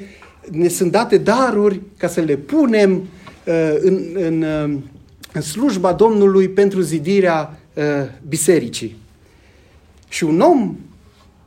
[0.52, 4.80] ne sunt date daruri ca să le punem uh, în, în, uh,
[5.34, 7.84] în slujba Domnului pentru zidirea uh,
[8.28, 8.96] bisericii.
[10.10, 10.76] Și un om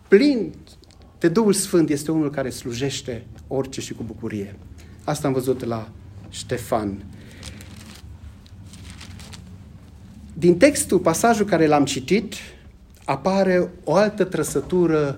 [0.09, 0.53] plin
[1.19, 4.57] de Duhul Sfânt este unul care slujește orice și cu bucurie.
[5.05, 5.89] Asta am văzut la
[6.29, 7.05] Ștefan.
[10.39, 12.35] Din textul, pasajul care l-am citit,
[13.05, 15.17] apare o altă trăsătură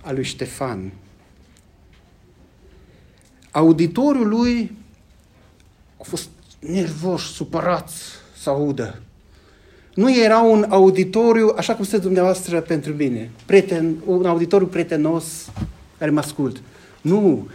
[0.00, 0.92] a lui Ștefan.
[3.50, 4.76] Auditoriul lui
[6.00, 8.02] a fost nervoși, supărați
[8.36, 9.02] să audă.
[9.94, 15.50] Nu era un auditoriu, așa cum sunteți dumneavoastră pentru mine, prieten, un auditoriu prietenos
[15.98, 16.62] care mă ascult.
[17.00, 17.48] Nu,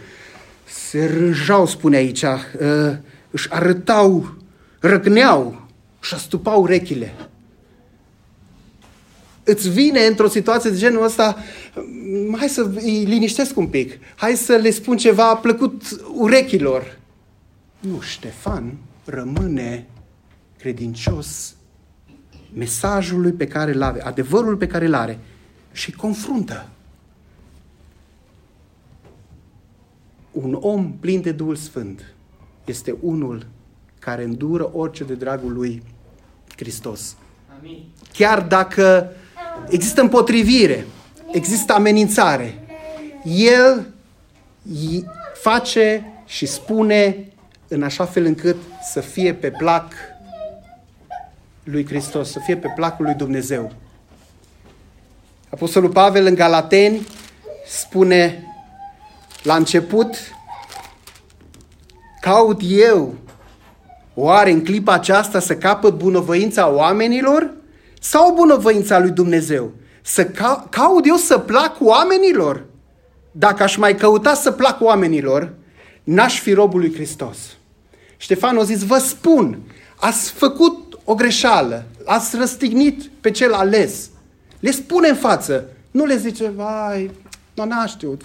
[0.64, 2.96] se rânjau, spune aici, uh,
[3.30, 4.36] își arătau,
[4.78, 5.67] răgneau
[6.00, 7.14] și astupau urechile.
[9.42, 11.36] Îți vine într-o situație de genul ăsta,
[12.36, 15.82] hai să îi liniștesc un pic, hai să le spun ceva plăcut
[16.14, 16.98] urechilor.
[17.80, 19.86] Nu, Ștefan rămâne
[20.58, 21.54] credincios
[22.54, 25.18] mesajului pe care îl are, adevărul pe care îl are
[25.72, 26.68] și confruntă.
[30.32, 32.14] Un om plin de Duhul Sfânt
[32.64, 33.46] este unul
[33.98, 35.82] care îndură orice de dragul lui
[36.56, 37.16] Hristos.
[37.58, 37.84] Amin.
[38.12, 39.12] Chiar dacă
[39.68, 40.86] există împotrivire,
[41.32, 42.58] există amenințare,
[43.24, 43.86] el
[45.34, 47.32] face și spune
[47.68, 48.56] în așa fel încât
[48.92, 49.92] să fie pe plac
[51.64, 53.72] lui Hristos, să fie pe placul lui Dumnezeu.
[55.50, 57.06] Apostolul Pavel în Galateni
[57.66, 58.42] spune
[59.42, 60.16] la început,
[62.20, 63.14] caut eu
[64.20, 67.50] oare în clipa aceasta să capăt bunăvoința oamenilor
[68.00, 69.72] sau bunăvoința lui Dumnezeu?
[70.02, 72.64] Să ca- caut eu să plac oamenilor?
[73.32, 75.52] Dacă aș mai căuta să plac oamenilor,
[76.04, 77.38] n-aș fi robul lui Hristos.
[78.16, 79.58] Ștefan a zis, vă spun,
[79.96, 84.10] ați făcut o greșeală, ați răstignit pe cel ales.
[84.60, 85.64] Le spune în față.
[85.90, 87.10] Nu le zice, vai,
[87.54, 88.16] nu n știu,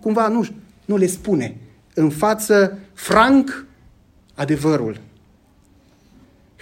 [0.00, 0.56] cumva nu știu.
[0.84, 1.56] Nu le spune.
[1.94, 3.64] În față, franc,
[4.34, 5.00] adevărul.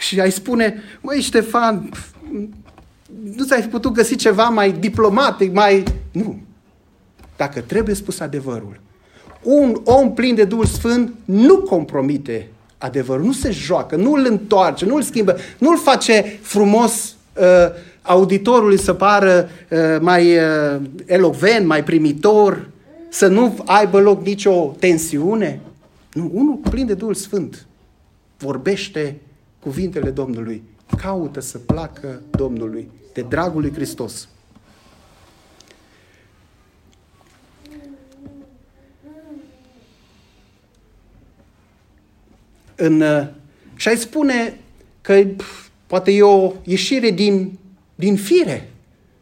[0.00, 1.90] Și ai spune, măi Ștefan,
[3.36, 5.84] nu ți-ai putut găsi ceva mai diplomatic, mai...
[6.12, 6.38] Nu.
[7.36, 8.80] Dacă trebuie spus adevărul.
[9.42, 14.84] Un om plin de Duhul Sfânt nu compromite adevărul, nu se joacă, nu îl întoarce,
[14.84, 17.44] nu îl schimbă, nu îl face frumos uh,
[18.02, 22.68] auditorului să pară uh, mai uh, elocvent, mai primitor,
[23.08, 25.60] să nu aibă loc nicio tensiune.
[26.12, 27.66] Nu, unul plin de Duhul Sfânt
[28.38, 29.16] vorbește
[29.60, 30.62] cuvintele Domnului
[30.96, 34.28] caută să placă Domnului, de dragul lui Hristos.
[42.74, 43.26] În, uh,
[43.76, 44.60] și ai spune
[45.00, 47.58] că pf, poate e o ieșire din,
[47.94, 48.70] din fire.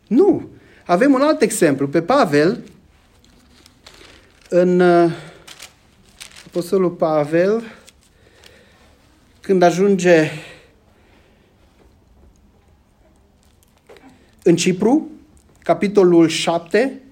[0.06, 0.48] Nu.
[0.86, 1.88] Avem un alt exemplu.
[1.88, 2.62] Pe Pavel,
[4.48, 5.12] în uh,
[6.46, 7.62] Apostolul Pavel,
[9.48, 10.30] când ajunge
[14.42, 15.10] în Cipru,
[15.62, 17.02] capitolul 7,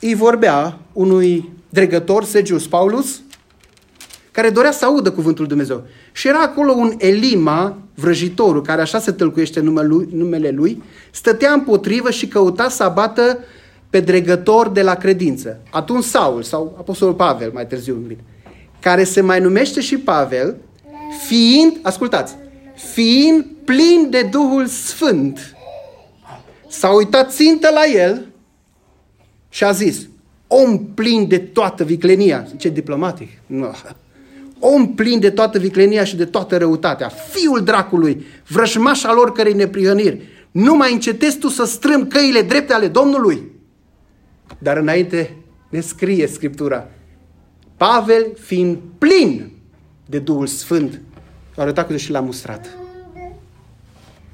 [0.00, 3.22] îi vorbea unui dregător, Sergius Paulus,
[4.30, 5.86] care dorea să audă cuvântul Dumnezeu.
[6.12, 11.52] Și era acolo un Elima, vrăjitorul, care așa se tălcuiește numele lui, numele lui, stătea
[11.52, 13.38] împotrivă și căuta să abată
[13.90, 15.60] pe dregător de la credință.
[15.70, 18.18] Atunci Saul, sau Apostolul Pavel, mai târziu numit,
[18.82, 20.56] care se mai numește și Pavel,
[21.26, 22.36] fiind, ascultați,
[22.74, 25.56] fiind plin de Duhul Sfânt,
[26.68, 28.26] s-a uitat țintă la el
[29.48, 30.08] și a zis,
[30.46, 33.70] om plin de toată viclenia, ce diplomatic, no.
[34.58, 40.22] om plin de toată viclenia și de toată răutatea, fiul dracului, vrășmașa lor cărei neprihăniri,
[40.50, 43.50] nu mai încetezi tu să strâm căile drepte ale Domnului.
[44.58, 45.36] Dar înainte
[45.68, 46.88] ne scrie Scriptura,
[47.82, 49.52] Pavel fiind plin
[50.06, 51.00] de Duhul Sfânt,
[51.56, 52.78] a arătat că și l-a mustrat.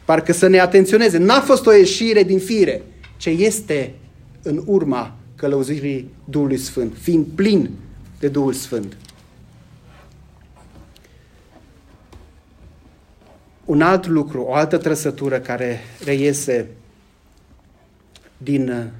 [0.04, 1.18] Parcă să ne atenționeze.
[1.18, 2.82] N-a fost o ieșire din fire,
[3.16, 3.94] ce este
[4.42, 7.70] în urma călăuzirii Duhului Sfânt, fiind plin
[8.18, 8.96] de Duhul Sfânt.
[13.64, 16.66] Un alt lucru, o altă trăsătură care reiese
[18.38, 18.92] din,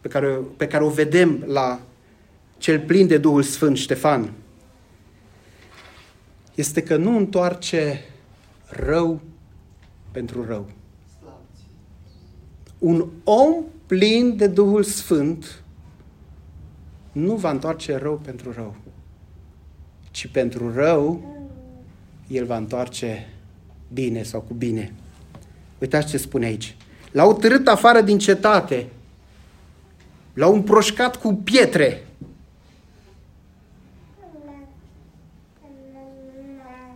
[0.00, 1.80] pe, care, pe care o vedem la
[2.60, 4.32] cel plin de Duhul Sfânt, Ștefan,
[6.54, 8.00] este că nu întoarce
[8.68, 9.20] rău
[10.10, 10.70] pentru rău.
[12.78, 15.62] Un om plin de Duhul Sfânt
[17.12, 18.76] nu va întoarce rău pentru rău,
[20.10, 21.36] ci pentru rău
[22.28, 23.28] el va întoarce
[23.92, 24.92] bine sau cu bine.
[25.78, 26.76] Uitați ce spune aici.
[27.12, 28.86] L-au târât afară din cetate,
[30.34, 32.04] l-au împroșcat cu pietre,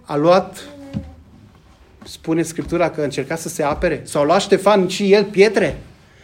[0.05, 0.69] a luat,
[2.05, 5.81] spune Scriptura că încerca să se apere, sau luat Ștefan și el pietre,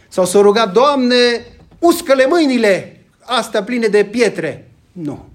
[0.08, 1.46] sau s-a rugat, Doamne,
[1.78, 4.70] uscă-le mâinile, astea pline de pietre.
[4.92, 5.28] Nu.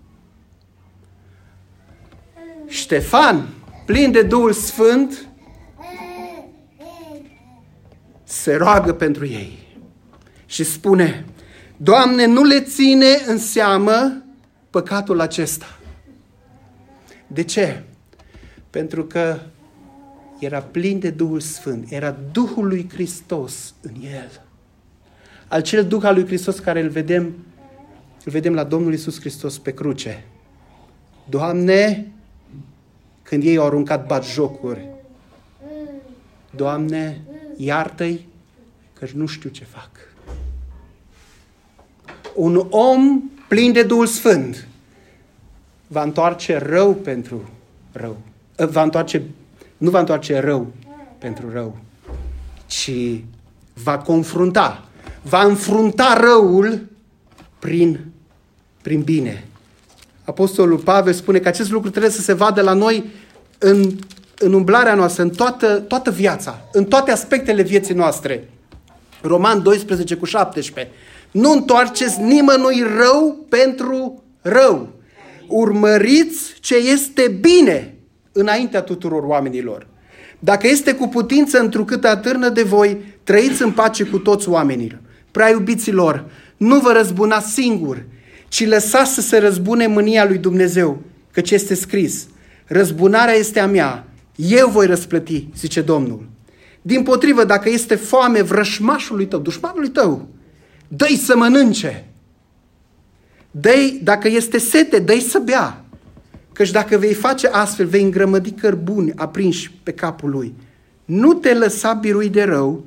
[2.67, 3.47] Ștefan,
[3.86, 5.27] plin de Duhul Sfânt,
[8.23, 9.77] se roagă pentru ei
[10.45, 11.25] și spune,
[11.77, 14.23] Doamne, nu le ține în seamă
[14.69, 15.79] păcatul acesta.
[17.27, 17.84] De ce?
[18.76, 19.40] Pentru că
[20.40, 24.42] era plin de Duhul Sfânt, era Duhul lui Hristos în el.
[25.48, 27.24] Acel Duh al lui Hristos care îl vedem,
[28.26, 30.26] îl vedem la Domnul Isus Hristos pe cruce.
[31.30, 32.12] Doamne,
[33.22, 34.88] când ei au aruncat bat jocuri,
[36.56, 37.22] Doamne,
[37.58, 38.28] iartă-i
[38.94, 39.90] că nu știu ce fac.
[42.34, 44.68] Un om plin de Duhul Sfânt
[45.88, 47.50] va întoarce rău pentru
[47.92, 48.18] rău
[48.56, 49.24] va întoarce,
[49.78, 50.72] nu va întoarce rău
[51.18, 51.78] pentru rău,
[52.65, 52.91] ci
[53.84, 54.86] va confrunta,
[55.22, 56.86] va înfrunta răul
[57.60, 58.00] prin,
[58.82, 59.48] prin bine.
[60.24, 63.10] Apostolul Pavel spune că acest lucru trebuie să se vadă la noi
[63.58, 63.98] în,
[64.39, 68.50] în umblarea noastră, în toată, toată viața, în toate aspectele vieții noastre.
[69.22, 70.94] Roman 12 cu 17.
[71.32, 74.89] Nu întoarceți nimănui rău pentru rău.
[75.48, 77.94] Urmăriți ce este bine
[78.38, 79.88] înaintea tuturor oamenilor.
[80.40, 84.98] Dacă este cu putință întrucât atârnă de voi, trăiți în pace cu toți oamenii.
[85.31, 86.25] Prea iubiților,
[86.58, 88.06] nu vă răzbunați singur,
[88.48, 92.27] ci lăsați să se răzbune mânia lui Dumnezeu, căci este scris,
[92.65, 96.27] răzbunarea este a mea, eu voi răsplăti, zice Domnul.
[96.81, 100.27] Din potrivă, dacă este foame vrășmașului tău, dușmanului tău,
[100.88, 102.08] dă să mănânce.
[103.52, 105.85] dă dacă este sete, dă să bea.
[106.56, 110.53] Căci dacă vei face astfel, vei îngrămădi cărbuni aprinși pe capul lui.
[111.06, 112.85] Nu te lăsa birui de rău,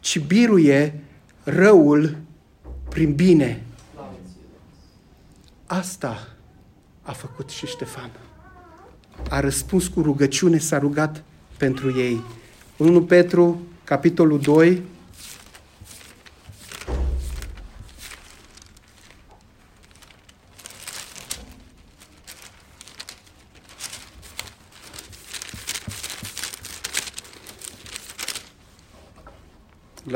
[0.00, 1.02] ci biruie
[1.42, 2.16] răul
[2.88, 3.64] prin bine.
[5.66, 6.28] Asta
[7.02, 8.10] a făcut și Ștefan.
[9.28, 11.22] A răspuns cu rugăciune, s-a rugat
[11.56, 12.20] pentru ei.
[12.76, 14.82] 1 Petru, capitolul 2,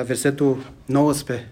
[0.00, 1.48] la versetul 19,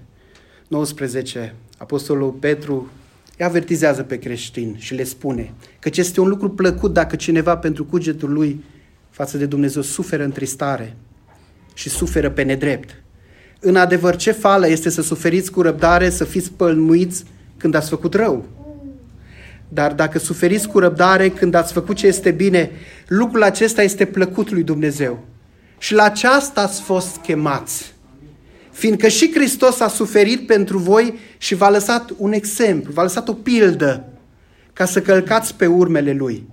[0.69, 2.91] 19, Apostolul Petru
[3.39, 7.85] îi avertizează pe creștini și le spune că este un lucru plăcut dacă cineva pentru
[7.85, 8.65] cugetul lui
[9.11, 10.97] față de Dumnezeu suferă întristare
[11.75, 13.03] și suferă pe nedrept.
[13.61, 17.25] În adevăr, ce fală este să suferiți cu răbdare, să fiți pălmuiți
[17.57, 18.47] când ați făcut rău.
[19.69, 22.71] Dar dacă suferiți cu răbdare când ați făcut ce este bine,
[23.07, 25.25] lucrul acesta este plăcut lui Dumnezeu.
[25.79, 27.97] Și la aceasta ați fost chemați.
[28.79, 33.33] Fiindcă și Hristos a suferit pentru voi și v-a lăsat un exemplu, v-a lăsat o
[33.33, 34.05] pildă
[34.73, 36.47] ca să călcați pe urmele Lui.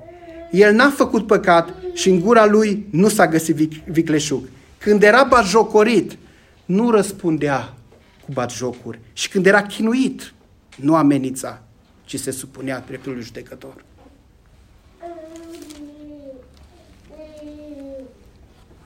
[0.51, 4.49] El n-a făcut păcat și în gura Lui nu s-a găsit vicleșug.
[4.77, 6.17] Când era batjocorit,
[6.65, 7.73] nu răspundea
[8.25, 8.99] cu batjocuri.
[9.13, 10.33] Și când era chinuit,
[10.75, 11.63] nu amenința,
[12.05, 13.83] ci se supunea dreptului judecător.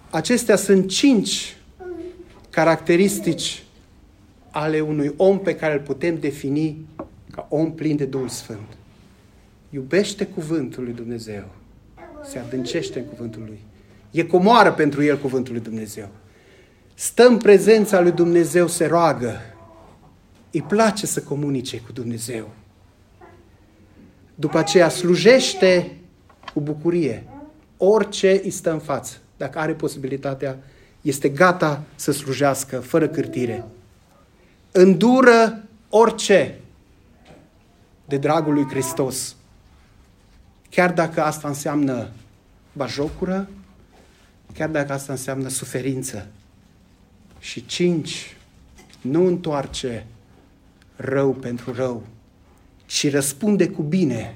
[0.10, 1.54] Acestea sunt cinci
[2.60, 3.64] caracteristici
[4.52, 6.86] ale unui om pe care îl putem defini
[7.32, 8.78] ca om plin de Duhul Sfânt.
[9.70, 11.44] Iubește cuvântul lui Dumnezeu.
[12.24, 13.60] Se adâncește în cuvântul lui.
[14.12, 16.08] E comoară pentru el cuvântul lui Dumnezeu.
[16.94, 19.40] Stă în prezența lui Dumnezeu, se roagă.
[20.52, 22.50] Îi place să comunice cu Dumnezeu.
[24.36, 25.98] După aceea slujește
[26.54, 27.24] cu bucurie.
[27.78, 29.18] Orice îi stă în față.
[29.38, 30.60] Dacă are posibilitatea
[31.02, 33.66] este gata să slujească fără cârtire.
[34.72, 36.60] Îndură orice
[38.06, 39.36] de dragul lui Hristos.
[40.70, 42.10] Chiar dacă asta înseamnă
[42.74, 43.50] bajocură,
[44.54, 46.28] chiar dacă asta înseamnă suferință.
[47.40, 48.38] Și cinci,
[49.02, 50.06] nu întoarce
[50.96, 52.04] rău pentru rău,
[52.86, 54.36] ci răspunde cu bine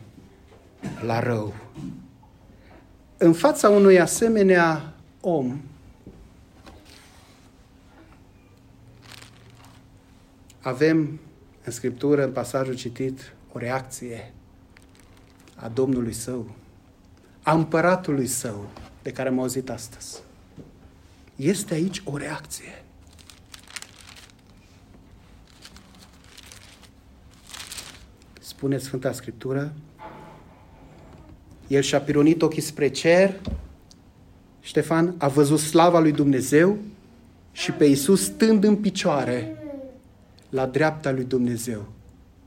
[1.05, 1.53] la rău.
[3.17, 5.61] În fața unui asemenea om,
[10.63, 11.19] avem
[11.63, 14.33] în Scriptură, în pasajul citit, o reacție
[15.55, 16.55] a Domnului Său,
[17.41, 18.69] a împăratului Său,
[19.01, 20.21] de care am auzit astăzi.
[21.35, 22.83] Este aici o reacție.
[28.39, 29.73] Spune Sfânta Scriptură,
[31.67, 33.41] el și-a pironit ochii spre cer,
[34.61, 36.77] Ștefan a văzut slava lui Dumnezeu
[37.51, 39.62] și pe Iisus stând în picioare
[40.53, 41.85] la dreapta lui Dumnezeu.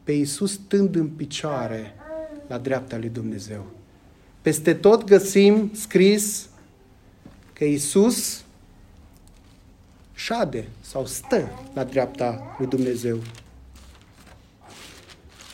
[0.02, 1.94] Pe Iisus stând în picioare
[2.46, 3.66] la dreapta lui Dumnezeu.
[4.42, 6.48] Peste tot găsim scris
[7.52, 8.44] că Iisus
[10.14, 13.18] șade sau stă la dreapta lui Dumnezeu.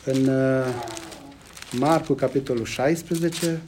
[0.05, 0.65] În uh,
[1.71, 3.61] Marcu, capitolul 16,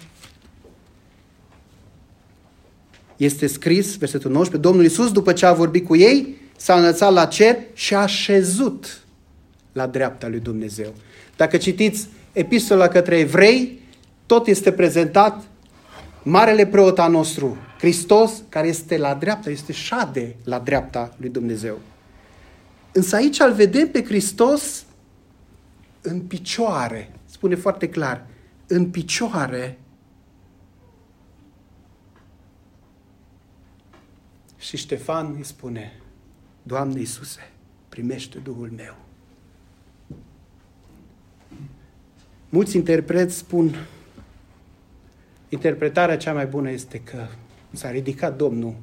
[3.17, 7.25] este scris, versetul 19, Domnul Iisus, după ce a vorbit cu ei, s-a înălțat la
[7.25, 9.03] cer și a șezut
[9.71, 10.93] la dreapta lui Dumnezeu.
[11.35, 13.79] Dacă citiți epistola către evrei,
[14.25, 15.43] tot este prezentat
[16.23, 21.79] Marele preot al nostru, Hristos, care este la dreapta, este șade la dreapta lui Dumnezeu.
[22.91, 24.85] Însă aici îl vedem pe Hristos
[26.01, 27.11] în picioare.
[27.25, 28.25] Spune foarte clar,
[28.67, 29.79] în picioare.
[34.57, 36.01] Și Ștefan îi spune,
[36.67, 37.51] Doamne Iisuse,
[37.89, 38.95] primește Duhul meu.
[42.49, 43.75] Mulți interpreți spun,
[45.49, 47.27] interpretarea cea mai bună este că
[47.71, 48.75] s-a ridicat Domnul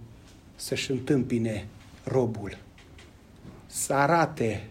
[0.57, 1.67] să-și întâmpine
[2.05, 2.59] robul,
[3.67, 4.69] să arate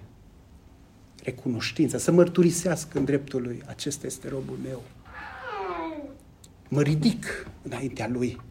[1.24, 4.84] recunoștința, să mărturisească în dreptul lui, acesta este robul meu.
[6.68, 8.42] Mă ridic înaintea lui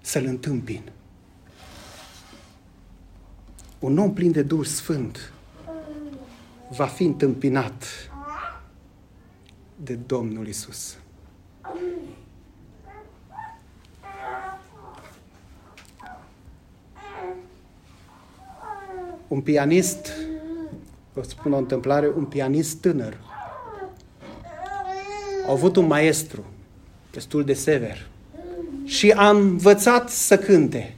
[0.00, 0.82] să-l întâmpin
[3.84, 5.32] un om plin de Duh Sfânt
[6.70, 7.84] va fi întâmpinat
[9.76, 10.96] de Domnul Isus.
[19.28, 20.12] Un pianist,
[21.12, 23.16] vă spun o întâmplare, un pianist tânăr.
[25.46, 26.44] A avut un maestru
[27.10, 28.06] destul de sever
[28.84, 30.96] și a învățat să cânte.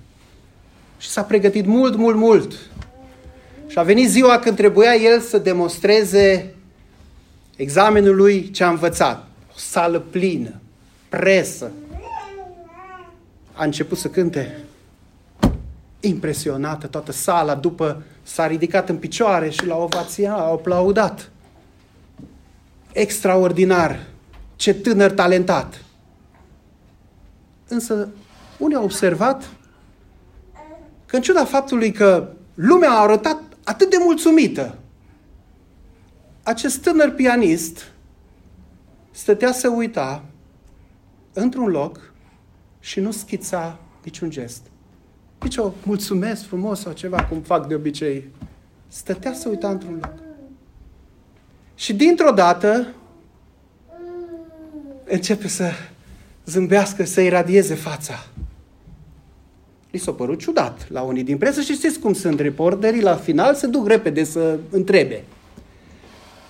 [0.99, 2.71] Și s-a pregătit mult, mult, mult
[3.67, 6.55] și a venit ziua când trebuia el să demonstreze
[7.57, 9.29] examenul lui ce a învățat.
[9.51, 10.61] O sală plină,
[11.09, 11.71] presă.
[13.53, 14.59] A început să cânte
[16.01, 21.31] impresionată toată sala după s-a ridicat în picioare și la ovația a aplaudat.
[22.93, 24.07] Extraordinar!
[24.57, 25.85] Ce tânăr talentat!
[27.69, 28.09] Însă,
[28.59, 29.49] unii au observat
[31.07, 34.79] că în ciuda faptului că lumea a arătat atât de mulțumită.
[36.43, 37.93] Acest tânăr pianist
[39.11, 40.25] stătea să uita
[41.33, 42.13] într-un loc
[42.81, 44.63] și nu schița niciun gest.
[45.41, 48.29] Nici o mulțumesc frumos sau ceva, cum fac de obicei.
[48.89, 50.15] Stătea să uita într-un loc.
[51.75, 52.95] Și dintr-o dată
[55.05, 55.71] începe să
[56.45, 58.27] zâmbească, să iradieze fața.
[59.97, 63.55] Li s-a părut ciudat la unii din presă și știți cum sunt reporterii, la final
[63.55, 65.25] se duc repede să întrebe.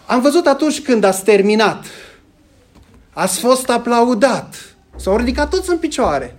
[0.06, 1.84] Am văzut atunci când ați terminat,
[3.10, 6.38] ați fost aplaudat, s-au ridicat toți în picioare.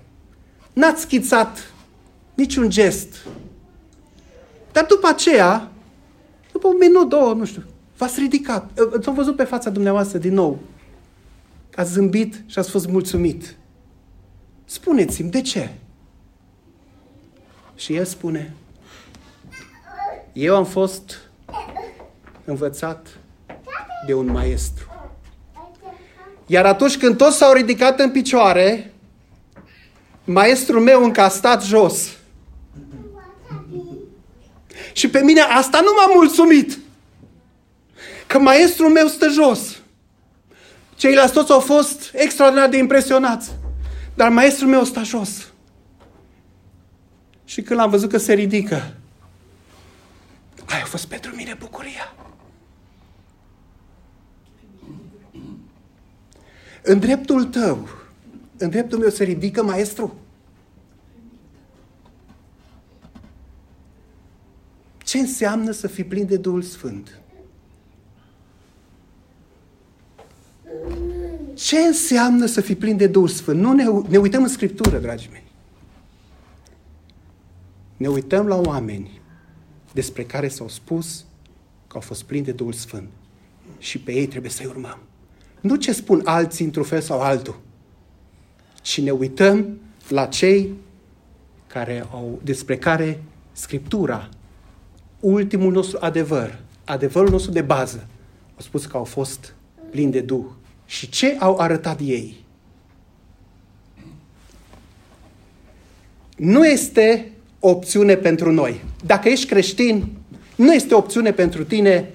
[0.74, 1.74] N-ați schițat
[2.34, 3.16] niciun gest.
[4.72, 5.72] Dar după aceea,
[6.52, 7.64] după un minut, două, nu știu,
[7.98, 8.80] v-ați ridicat.
[8.98, 10.60] Ați văzut pe fața dumneavoastră din nou.
[11.76, 13.56] Ați zâmbit și ați fost mulțumit.
[14.66, 15.70] Spuneți-mi, de ce?
[17.78, 18.54] Și el spune,
[20.34, 21.20] eu am fost
[22.46, 23.08] învățat
[24.06, 24.86] de un maestru.
[26.46, 28.94] Iar atunci când toți s-au ridicat în picioare,
[30.24, 32.10] maestrul meu încă a stat jos.
[34.94, 36.78] Și pe mine asta nu m-a mulțumit.
[38.28, 39.78] Că maestrul meu stă jos.
[40.96, 43.52] Ceilalți toți au fost extraordinar de impresionați.
[44.16, 45.48] Dar maestrul meu stă jos.
[47.48, 48.76] Și când l-am văzut că se ridică,
[50.66, 52.16] aia a fost pentru mine bucuria.
[56.84, 57.88] În dreptul tău,
[58.58, 60.16] în dreptul meu se ridică maestru.
[64.98, 67.20] Ce înseamnă să fii plin de Duhul Sfânt?
[71.54, 73.60] Ce înseamnă să fii plin de Duhul Sfânt?
[73.60, 75.47] Nu ne, ne uităm în Scriptură, dragii mei.
[77.98, 79.22] Ne uităm la oameni
[79.94, 81.26] despre care s-au spus
[81.88, 83.10] că au fost plini de Duhul Sfânt.
[83.80, 85.00] Și pe ei trebuie să-i urmăm.
[85.62, 87.60] Nu ce spun alții într-un fel sau altul,
[88.82, 89.80] ci ne uităm
[90.10, 90.74] la cei
[91.68, 94.30] care au, despre care Scriptura,
[95.20, 98.08] ultimul nostru adevăr, adevărul nostru de bază,
[98.56, 99.56] au spus că au fost
[99.90, 100.46] plini de Duh.
[100.86, 102.46] Și ce au arătat ei?
[106.36, 108.84] Nu este opțiune pentru noi.
[109.06, 110.06] Dacă ești creștin,
[110.56, 112.10] nu este opțiune pentru tine,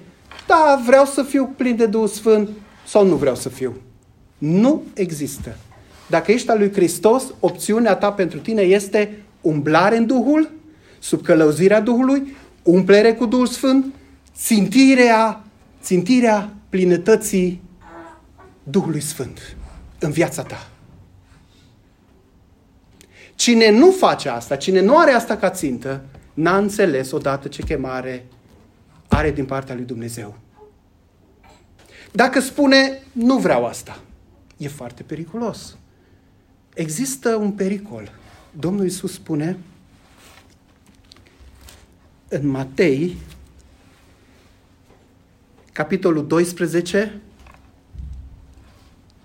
[0.47, 2.49] da, vreau să fiu plin de Duhul Sfânt
[2.87, 3.75] sau nu vreau să fiu.
[4.37, 5.57] Nu există.
[6.09, 10.51] Dacă ești al lui Hristos, opțiunea ta pentru tine este umblare în Duhul,
[10.99, 13.85] sub călăuzirea Duhului, umplere cu Duhul Sfânt,
[14.35, 15.43] țintirea,
[15.81, 17.61] țintirea plinătății
[18.63, 19.55] Duhului Sfânt
[19.99, 20.72] în viața ta.
[23.43, 28.25] Cine nu face asta, cine nu are asta ca țintă, n-a înțeles odată ce chemare
[29.07, 30.37] are din partea lui Dumnezeu.
[32.11, 33.99] Dacă spune, nu vreau asta,
[34.57, 35.77] e foarte periculos.
[36.73, 38.11] Există un pericol.
[38.51, 39.57] Domnul Iisus spune
[42.27, 43.17] în Matei,
[45.71, 47.21] capitolul 12,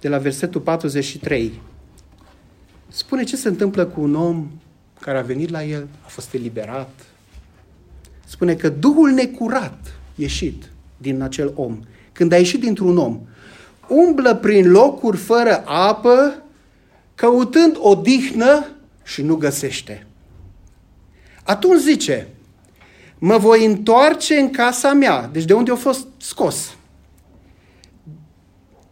[0.00, 1.60] de la versetul 43.
[2.88, 4.50] Spune ce se întâmplă cu un om
[5.00, 6.90] care a venit la el, a fost eliberat.
[8.26, 9.78] Spune că Duhul necurat
[10.14, 11.80] ieșit din acel om,
[12.12, 13.20] când a ieșit dintr-un om,
[13.88, 16.42] umblă prin locuri fără apă,
[17.14, 18.66] căutând o dihnă
[19.04, 20.06] și nu găsește.
[21.44, 22.28] Atunci zice,
[23.18, 26.76] mă voi întoarce în casa mea, deci de unde a fost scos.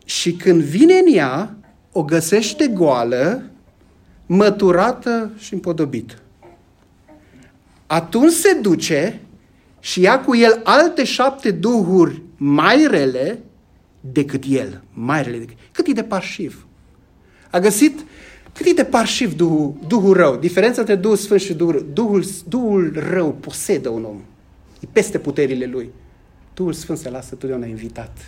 [0.05, 1.57] Și când vine în ea,
[1.93, 3.51] o găsește goală,
[4.27, 6.15] măturată și împodobită.
[7.87, 9.21] Atunci se duce
[9.81, 13.43] și ia cu el alte șapte duhuri mai rele
[14.01, 14.83] decât el.
[14.93, 15.57] Mai rele decât...
[15.73, 16.67] Cât e de parșiv?
[17.51, 18.05] A găsit
[18.53, 20.37] cât e de parșiv Duhul, Duhul rău.
[20.37, 21.87] Diferența între Duhul Sfânt și Duhul rău.
[21.93, 24.21] Duhul, Duhul rău posedă un om.
[24.81, 25.91] E peste puterile lui.
[26.55, 28.19] Duhul Sfânt se lasă totdeauna invitat.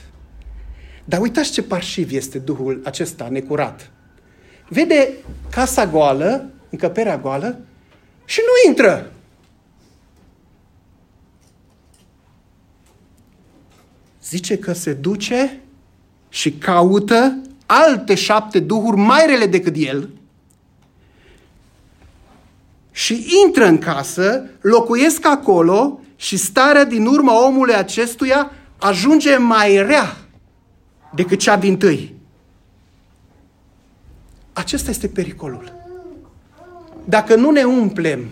[1.04, 3.90] Dar uitați ce parșiv este Duhul acesta necurat.
[4.68, 5.14] Vede
[5.50, 7.60] casa goală, încăperea goală
[8.24, 9.12] și nu intră.
[14.22, 15.60] Zice că se duce
[16.28, 20.08] și caută alte șapte duhuri mai rele decât el
[22.98, 30.16] și intră în casă, locuiesc acolo și starea din urma omului acestuia ajunge mai rea
[31.14, 32.17] decât cea din tâi.
[34.58, 35.72] Acesta este pericolul.
[37.04, 38.28] Dacă nu ne umplem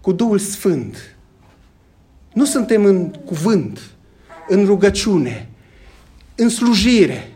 [0.00, 1.16] cu Duhul Sfânt,
[2.32, 3.80] nu suntem în cuvânt,
[4.48, 5.48] în rugăciune,
[6.34, 7.32] în slujire,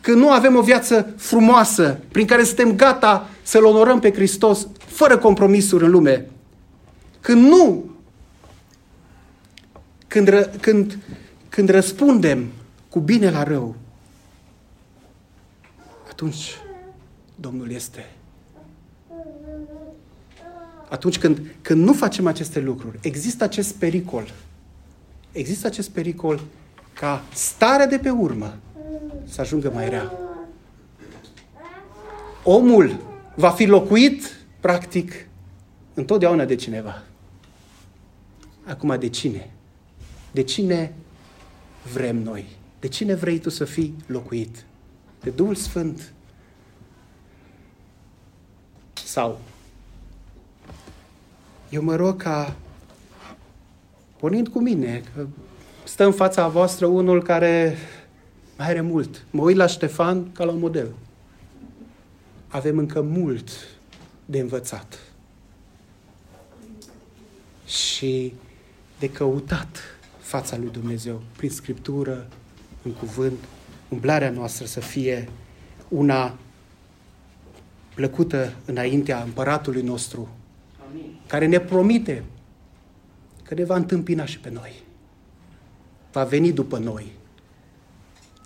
[0.00, 5.18] când nu avem o viață frumoasă prin care suntem gata să-L onorăm pe Hristos fără
[5.18, 6.26] compromisuri în lume,
[7.20, 7.84] când nu,
[10.06, 10.98] când, ră, când,
[11.48, 12.46] când răspundem
[12.88, 13.74] cu bine la rău,
[16.10, 16.58] atunci
[17.44, 18.10] Domnul este.
[20.88, 24.32] Atunci când, când nu facem aceste lucruri, există acest pericol.
[25.32, 26.40] Există acest pericol
[26.92, 28.56] ca starea de pe urmă
[29.24, 30.12] să ajungă mai rea.
[32.42, 33.00] Omul
[33.34, 35.26] va fi locuit, practic,
[35.94, 37.02] întotdeauna de cineva.
[38.64, 39.50] Acum, de cine?
[40.30, 40.94] De cine
[41.92, 42.46] vrem noi?
[42.80, 44.64] De cine vrei tu să fii locuit?
[45.20, 46.12] De Duhul Sfânt?
[49.14, 49.40] Sau
[51.70, 52.56] eu mă rog ca,
[54.16, 55.26] pornind cu mine, că
[55.84, 57.76] stă în fața voastră unul care
[58.58, 59.24] mai are mult.
[59.30, 60.88] Mă uit la Ștefan ca la un model.
[62.48, 63.50] Avem încă mult
[64.24, 64.98] de învățat.
[67.66, 68.34] Și
[68.98, 69.78] de căutat
[70.18, 72.28] fața lui Dumnezeu prin Scriptură,
[72.82, 73.38] în cuvânt,
[73.88, 75.28] umblarea noastră să fie
[75.88, 76.34] una
[77.94, 80.28] plăcută înaintea împăratului nostru,
[80.88, 81.20] Amin.
[81.26, 82.24] care ne promite
[83.42, 84.82] că ne va întâmpina și pe noi.
[86.12, 87.12] Va veni după noi.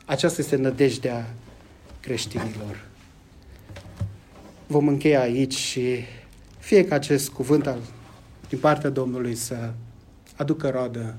[0.05, 1.35] Aceasta este nădejdea
[2.01, 2.87] creștinilor.
[4.67, 6.05] Vom încheia aici și
[6.59, 7.79] fie ca acest cuvânt al,
[8.49, 9.73] din partea Domnului să
[10.37, 11.17] aducă roadă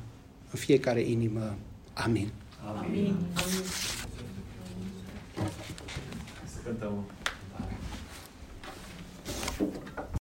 [0.51, 1.55] în fiecare inimă.
[1.93, 2.31] Amin.
[2.65, 2.81] Amin.
[2.85, 3.15] Amin.
[6.45, 7.05] Să cântăm.